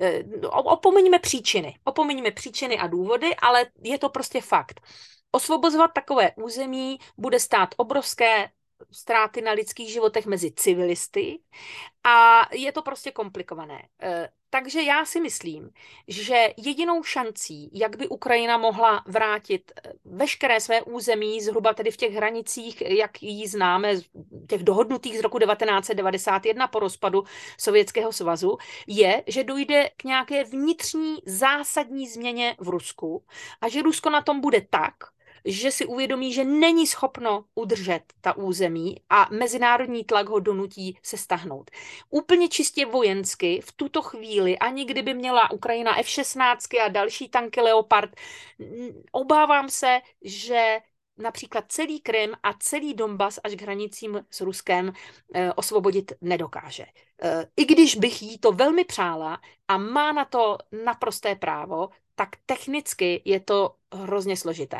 Eh, 0.00 0.24
opomeňme 0.48 1.18
příčiny. 1.18 1.78
Opomeňme 1.84 2.30
příčiny 2.30 2.78
a 2.78 2.86
důvody, 2.86 3.36
ale 3.36 3.66
je 3.82 3.98
to 3.98 4.08
prostě 4.08 4.40
fakt. 4.40 4.80
Osvobozovat 5.32 5.90
takové 5.94 6.32
území 6.36 6.98
bude 7.16 7.40
stát 7.40 7.74
obrovské 7.76 8.50
ztráty 8.90 9.42
na 9.42 9.52
lidských 9.52 9.92
životech 9.92 10.26
mezi 10.26 10.52
civilisty 10.52 11.38
a 12.04 12.48
je 12.54 12.72
to 12.72 12.82
prostě 12.82 13.10
komplikované. 13.10 13.82
Eh, 14.02 14.28
takže 14.50 14.82
já 14.82 15.04
si 15.04 15.20
myslím, 15.20 15.70
že 16.08 16.48
jedinou 16.56 17.02
šancí, 17.02 17.70
jak 17.72 17.96
by 17.96 18.08
Ukrajina 18.08 18.58
mohla 18.58 19.04
vrátit 19.06 19.72
eh, 19.76 19.92
veškeré 20.04 20.60
své 20.60 20.82
území, 20.82 21.40
zhruba 21.40 21.74
tedy 21.74 21.90
v 21.90 21.96
těch 21.96 22.14
hranicích, 22.14 22.82
jak 22.86 23.22
ji 23.22 23.48
známe, 23.48 23.94
těch 24.48 24.62
dohodnutých 24.62 25.18
z 25.18 25.20
roku 25.20 25.38
1991 25.38 26.68
po 26.68 26.78
rozpadu 26.78 27.24
Sovětského 27.58 28.12
svazu, 28.12 28.56
je, 28.86 29.22
že 29.26 29.44
dojde 29.44 29.90
k 29.96 30.04
nějaké 30.04 30.44
vnitřní 30.44 31.16
zásadní 31.26 32.08
změně 32.08 32.56
v 32.58 32.68
Rusku 32.68 33.24
a 33.60 33.68
že 33.68 33.82
Rusko 33.82 34.10
na 34.10 34.22
tom 34.22 34.40
bude 34.40 34.60
tak, 34.70 34.94
že 35.44 35.70
si 35.70 35.86
uvědomí, 35.86 36.32
že 36.32 36.44
není 36.44 36.86
schopno 36.86 37.44
udržet 37.54 38.02
ta 38.20 38.36
území 38.36 38.96
a 39.10 39.28
mezinárodní 39.30 40.04
tlak 40.04 40.28
ho 40.28 40.40
donutí 40.40 40.98
se 41.02 41.16
stahnout. 41.16 41.70
Úplně 42.10 42.48
čistě 42.48 42.86
vojensky 42.86 43.60
v 43.64 43.72
tuto 43.72 44.02
chvíli, 44.02 44.58
ani 44.58 44.84
kdyby 44.84 45.14
měla 45.14 45.50
Ukrajina 45.50 45.98
F-16 45.98 46.84
a 46.84 46.88
další 46.88 47.28
tanky 47.28 47.60
Leopard, 47.60 48.10
obávám 49.12 49.68
se, 49.68 50.00
že 50.22 50.78
například 51.18 51.64
celý 51.68 52.00
Krym 52.00 52.34
a 52.42 52.52
celý 52.58 52.94
Donbas 52.94 53.40
až 53.44 53.54
k 53.54 53.62
hranicím 53.62 54.26
s 54.30 54.40
Ruskem 54.40 54.92
eh, 55.34 55.52
osvobodit 55.52 56.12
nedokáže. 56.20 56.86
Eh, 57.22 57.46
I 57.56 57.64
když 57.64 57.96
bych 57.96 58.22
jí 58.22 58.38
to 58.38 58.52
velmi 58.52 58.84
přála 58.84 59.40
a 59.68 59.78
má 59.78 60.12
na 60.12 60.24
to 60.24 60.58
naprosté 60.84 61.36
právo, 61.36 61.88
tak 62.14 62.28
technicky 62.46 63.22
je 63.24 63.40
to 63.40 63.74
hrozně 63.92 64.36
složité 64.36 64.78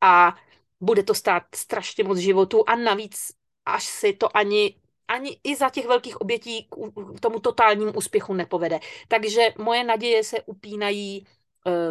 a 0.00 0.36
bude 0.80 1.02
to 1.02 1.14
stát 1.14 1.42
strašně 1.54 2.04
moc 2.04 2.18
životu 2.18 2.64
a 2.66 2.76
navíc 2.76 3.32
až 3.66 3.84
si 3.84 4.12
to 4.12 4.36
ani 4.36 4.74
ani 5.10 5.40
i 5.44 5.56
za 5.56 5.70
těch 5.70 5.86
velkých 5.86 6.20
obětí 6.20 6.68
k 7.16 7.20
tomu 7.20 7.40
totálnímu 7.40 7.92
úspěchu 7.92 8.34
nepovede. 8.34 8.80
Takže 9.08 9.54
moje 9.58 9.84
naděje 9.84 10.24
se 10.24 10.42
upínají 10.42 11.18
e, 11.18 11.24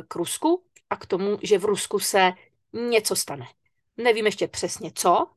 k 0.08 0.16
Rusku 0.16 0.64
a 0.90 0.96
k 0.96 1.06
tomu, 1.06 1.38
že 1.44 1.58
v 1.58 1.66
Rusku 1.66 2.00
se 2.00 2.32
něco 2.74 3.16
stane. 3.16 3.48
Nevím 3.98 4.26
ještě 4.26 4.48
přesně 4.48 4.92
co, 4.96 5.28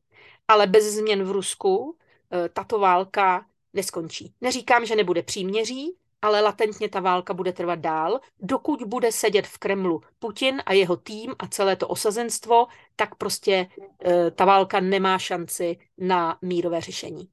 ale 0.47 0.67
bez 0.67 0.83
změn 0.85 1.23
v 1.23 1.31
Rusku 1.31 1.97
e, 2.31 2.49
tato 2.49 2.79
válka 2.79 3.45
neskončí. 3.73 4.33
Neříkám, 4.41 4.85
že 4.85 4.95
nebude 4.95 5.23
příměří, 5.23 5.97
ale 6.23 6.41
latentně 6.41 6.89
ta 6.89 6.99
válka 6.99 7.33
bude 7.33 7.53
trvat 7.53 7.79
dál, 7.79 8.19
dokud 8.39 8.83
bude 8.83 9.11
sedět 9.11 9.47
v 9.47 9.57
Kremlu 9.57 10.01
Putin 10.19 10.61
a 10.65 10.73
jeho 10.73 10.97
tým 10.97 11.33
a 11.39 11.47
celé 11.47 11.75
to 11.75 11.87
osazenstvo, 11.87 12.67
tak 12.95 13.15
prostě 13.15 13.67
e, 14.05 14.31
ta 14.31 14.45
válka 14.45 14.79
nemá 14.79 15.19
šanci 15.19 15.77
na 15.97 16.37
mírové 16.41 16.81
řešení. 16.81 17.27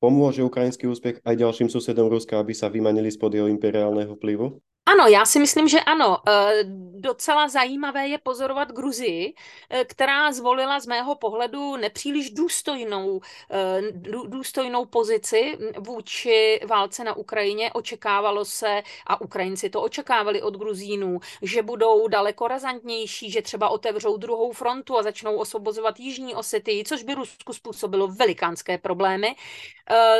Pomůže 0.00 0.44
ukrajinský 0.44 0.86
úspěch 0.86 1.20
aj 1.24 1.36
dalším 1.36 1.68
susedům 1.68 2.08
Ruska, 2.08 2.40
aby 2.40 2.54
se 2.54 2.68
vymanili 2.68 3.10
spod 3.10 3.34
jeho 3.34 3.46
imperiálného 3.46 4.14
vplyvu? 4.14 4.60
Ano, 4.88 5.06
já 5.06 5.24
si 5.24 5.38
myslím, 5.38 5.68
že 5.68 5.80
ano. 5.80 6.18
E, 6.28 6.64
docela 7.00 7.48
zajímavé 7.48 8.08
je 8.08 8.18
pozorovat 8.18 8.72
Gruzii, 8.72 9.34
e, 9.70 9.84
která 9.84 10.32
zvolila 10.32 10.80
z 10.80 10.86
mého 10.86 11.14
pohledu 11.14 11.76
nepříliš 11.76 12.30
důstojnou, 12.30 13.20
e, 13.50 13.82
důstojnou 14.26 14.84
pozici 14.84 15.58
vůči 15.78 16.60
válce 16.66 17.04
na 17.04 17.16
Ukrajině. 17.16 17.72
Očekávalo 17.72 18.44
se, 18.44 18.82
a 19.06 19.20
Ukrajinci 19.20 19.70
to 19.70 19.82
očekávali 19.82 20.42
od 20.42 20.56
Gruzínů, 20.56 21.20
že 21.42 21.62
budou 21.62 22.08
daleko 22.08 22.48
razantnější, 22.48 23.30
že 23.30 23.42
třeba 23.42 23.68
otevřou 23.68 24.16
druhou 24.16 24.52
frontu 24.52 24.98
a 24.98 25.02
začnou 25.02 25.36
osvobozovat 25.36 26.00
Jižní 26.00 26.34
Osety, 26.34 26.84
což 26.86 27.02
by 27.02 27.14
Rusku 27.14 27.52
způsobilo 27.52 28.08
velikánské 28.08 28.78
problémy, 28.78 29.36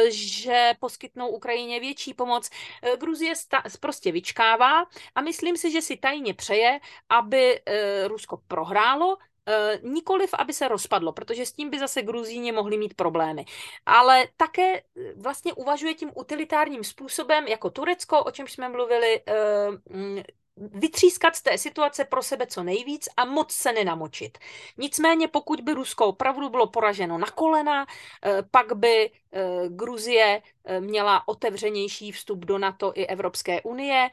že 0.09 0.73
poskytnou 0.81 1.29
Ukrajině 1.29 1.81
větší 1.81 2.15
pomoc. 2.15 2.51
Gruzie 2.99 3.35
prostě 3.81 4.13
vyčkává 4.13 4.56
očekává 4.57 4.85
a 5.15 5.21
myslím 5.21 5.57
si, 5.57 5.71
že 5.71 5.83
si 5.83 5.97
tajně 5.97 6.35
přeje, 6.35 6.81
aby 7.09 7.61
eh, 7.67 8.09
Rusko 8.09 8.41
prohrálo, 8.49 9.17
eh, 9.49 9.79
nikoliv, 9.83 10.35
aby 10.39 10.53
se 10.53 10.69
rozpadlo, 10.69 11.13
protože 11.13 11.47
s 11.47 11.53
tím 11.53 11.71
by 11.71 11.79
zase 11.79 12.03
Gruzíni 12.03 12.53
mohli 12.53 12.79
mít 12.79 12.95
problémy. 12.95 13.45
Ale 13.87 14.29
také 14.37 14.77
eh, 14.77 14.83
vlastně 15.17 15.53
uvažuje 15.53 15.95
tím 15.95 16.11
utilitárním 16.15 16.85
způsobem, 16.85 17.47
jako 17.47 17.71
Turecko, 17.71 18.25
o 18.25 18.31
čem 18.31 18.49
jsme 18.49 18.69
mluvili, 18.69 19.23
mm, 19.91 20.23
vytřískat 20.57 21.37
z 21.37 21.43
té 21.43 21.59
situace 21.59 22.05
pro 22.05 22.23
sebe 22.23 22.47
co 22.47 22.63
nejvíc 22.63 23.09
a 23.17 23.25
moc 23.25 23.53
se 23.53 23.73
nenamočit. 23.73 24.39
Nicméně 24.79 25.29
pokud 25.29 25.61
by 25.61 25.73
Rusko 25.73 26.07
opravdu 26.07 26.49
bylo 26.49 26.67
poraženo 26.67 27.19
na 27.19 27.27
kolena, 27.27 27.87
pak 28.51 28.73
by 28.73 29.11
Gruzie 29.69 30.43
měla 30.81 31.29
otevřenější 31.29 32.13
vstup 32.13 32.45
do 32.45 32.59
NATO 32.59 32.93
i 32.95 33.07
Evropské 33.07 33.63
unie, 33.63 34.11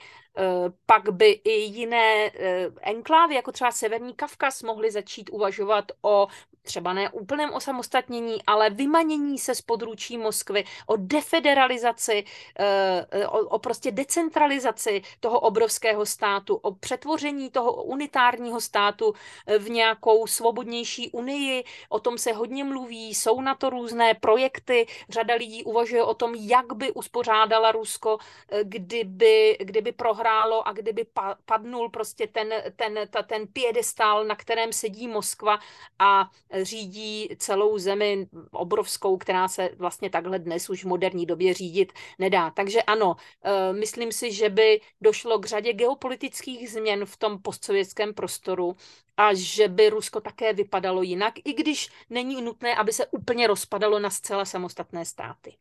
pak 0.86 1.10
by 1.10 1.32
i 1.32 1.52
jiné 1.52 2.32
eh, 2.34 2.70
enklávy, 2.82 3.36
jako 3.36 3.52
třeba 3.52 3.72
Severní 3.72 4.14
Kavkaz, 4.14 4.64
mohly 4.64 4.92
začít 4.92 5.30
uvažovat 5.34 5.92
o 6.02 6.28
třeba 6.64 6.94
ne 6.94 7.10
úplném 7.10 7.54
osamostatnění, 7.54 8.44
ale 8.48 8.70
vymanění 8.70 9.38
se 9.38 9.56
z 9.56 9.62
područí 9.62 10.18
Moskvy, 10.18 10.64
o 10.86 10.96
defederalizaci, 10.98 12.24
eh, 12.60 13.28
o, 13.28 13.40
o 13.40 13.60
prostě 13.60 13.92
decentralizaci 13.92 15.02
toho 15.20 15.40
obrovského 15.40 16.06
státu, 16.06 16.56
o 16.56 16.76
přetvoření 16.76 17.50
toho 17.50 17.84
unitárního 17.84 18.62
státu 18.62 19.14
v 19.60 19.70
nějakou 19.70 20.28
svobodnější 20.28 21.12
unii. 21.12 21.64
O 21.90 22.00
tom 22.00 22.18
se 22.18 22.34
hodně 22.34 22.64
mluví, 22.64 23.14
jsou 23.16 23.42
na 23.42 23.56
to 23.56 23.70
různé 23.70 24.14
projekty, 24.14 24.88
řada 25.10 25.36
lidí 25.36 25.64
uvažuje 25.64 26.04
o 26.04 26.14
tom, 26.14 26.36
jak 26.36 26.74
by 26.74 26.92
uspořádala 26.92 27.72
Rusko, 27.72 28.18
kdyby, 28.64 29.58
kdyby 29.60 29.92
prohrálo 29.92 30.68
a 30.68 30.72
kdyby 30.72 31.06
padnul 31.46 31.90
prostě 31.90 32.28
ten, 32.28 32.54
ten, 32.76 33.00
ta, 33.10 33.24
ten 33.24 33.48
piedestál, 33.48 34.26
na 34.26 34.36
kterém 34.36 34.74
sedí 34.74 35.08
Moskva 35.08 35.60
a 36.00 36.30
řídí 36.62 37.30
celou 37.38 37.78
zemi 37.78 38.28
obrovskou, 38.52 39.18
která 39.18 39.48
se 39.48 39.70
vlastně 39.78 40.10
takhle 40.10 40.40
dnes 40.40 40.70
už 40.70 40.84
v 40.84 40.88
moderní 40.88 41.26
době 41.26 41.54
řídit 41.54 41.94
nedá. 42.20 42.52
Takže 42.52 42.82
ano, 42.82 43.16
eh, 43.44 43.74
myslím 43.74 44.12
si, 44.12 44.32
že 44.32 44.50
by 44.50 44.82
došlo 45.02 45.40
k 45.40 45.46
řadě 45.46 45.74
geopolitických 45.74 46.70
změn 46.70 47.06
v 47.06 47.18
tom 47.18 47.42
postsovětském 47.42 48.14
prostoru 48.14 48.76
a 49.18 49.34
že 49.34 49.68
by 49.68 49.90
Rusko 49.90 50.22
také 50.22 50.54
vypadalo 50.54 51.02
jinak, 51.02 51.34
i 51.46 51.54
když 51.54 51.90
není 52.10 52.42
nutné, 52.42 52.76
aby 52.76 52.94
se 52.94 53.06
úplně 53.06 53.48
rozpadalo 53.48 54.00
na 54.00 54.10
zcela 54.10 54.46
samostatné 54.46 55.06
státy. 55.06 55.56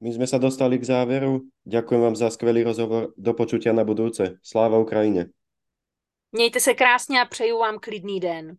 My 0.00 0.12
jsme 0.12 0.26
se 0.26 0.38
dostali 0.38 0.78
k 0.78 0.84
závěru. 0.84 1.40
Děkuji 1.64 2.00
vám 2.00 2.16
za 2.16 2.30
skvělý 2.30 2.62
rozhovor. 2.62 3.12
Do 3.16 3.34
počutia 3.34 3.72
na 3.72 3.84
budouce. 3.84 4.38
Sláva 4.42 4.78
Ukrajině. 4.78 5.26
Mějte 6.32 6.60
se 6.60 6.74
krásně 6.74 7.20
a 7.20 7.24
přeju 7.24 7.58
vám 7.58 7.78
klidný 7.78 8.20
den. 8.20 8.56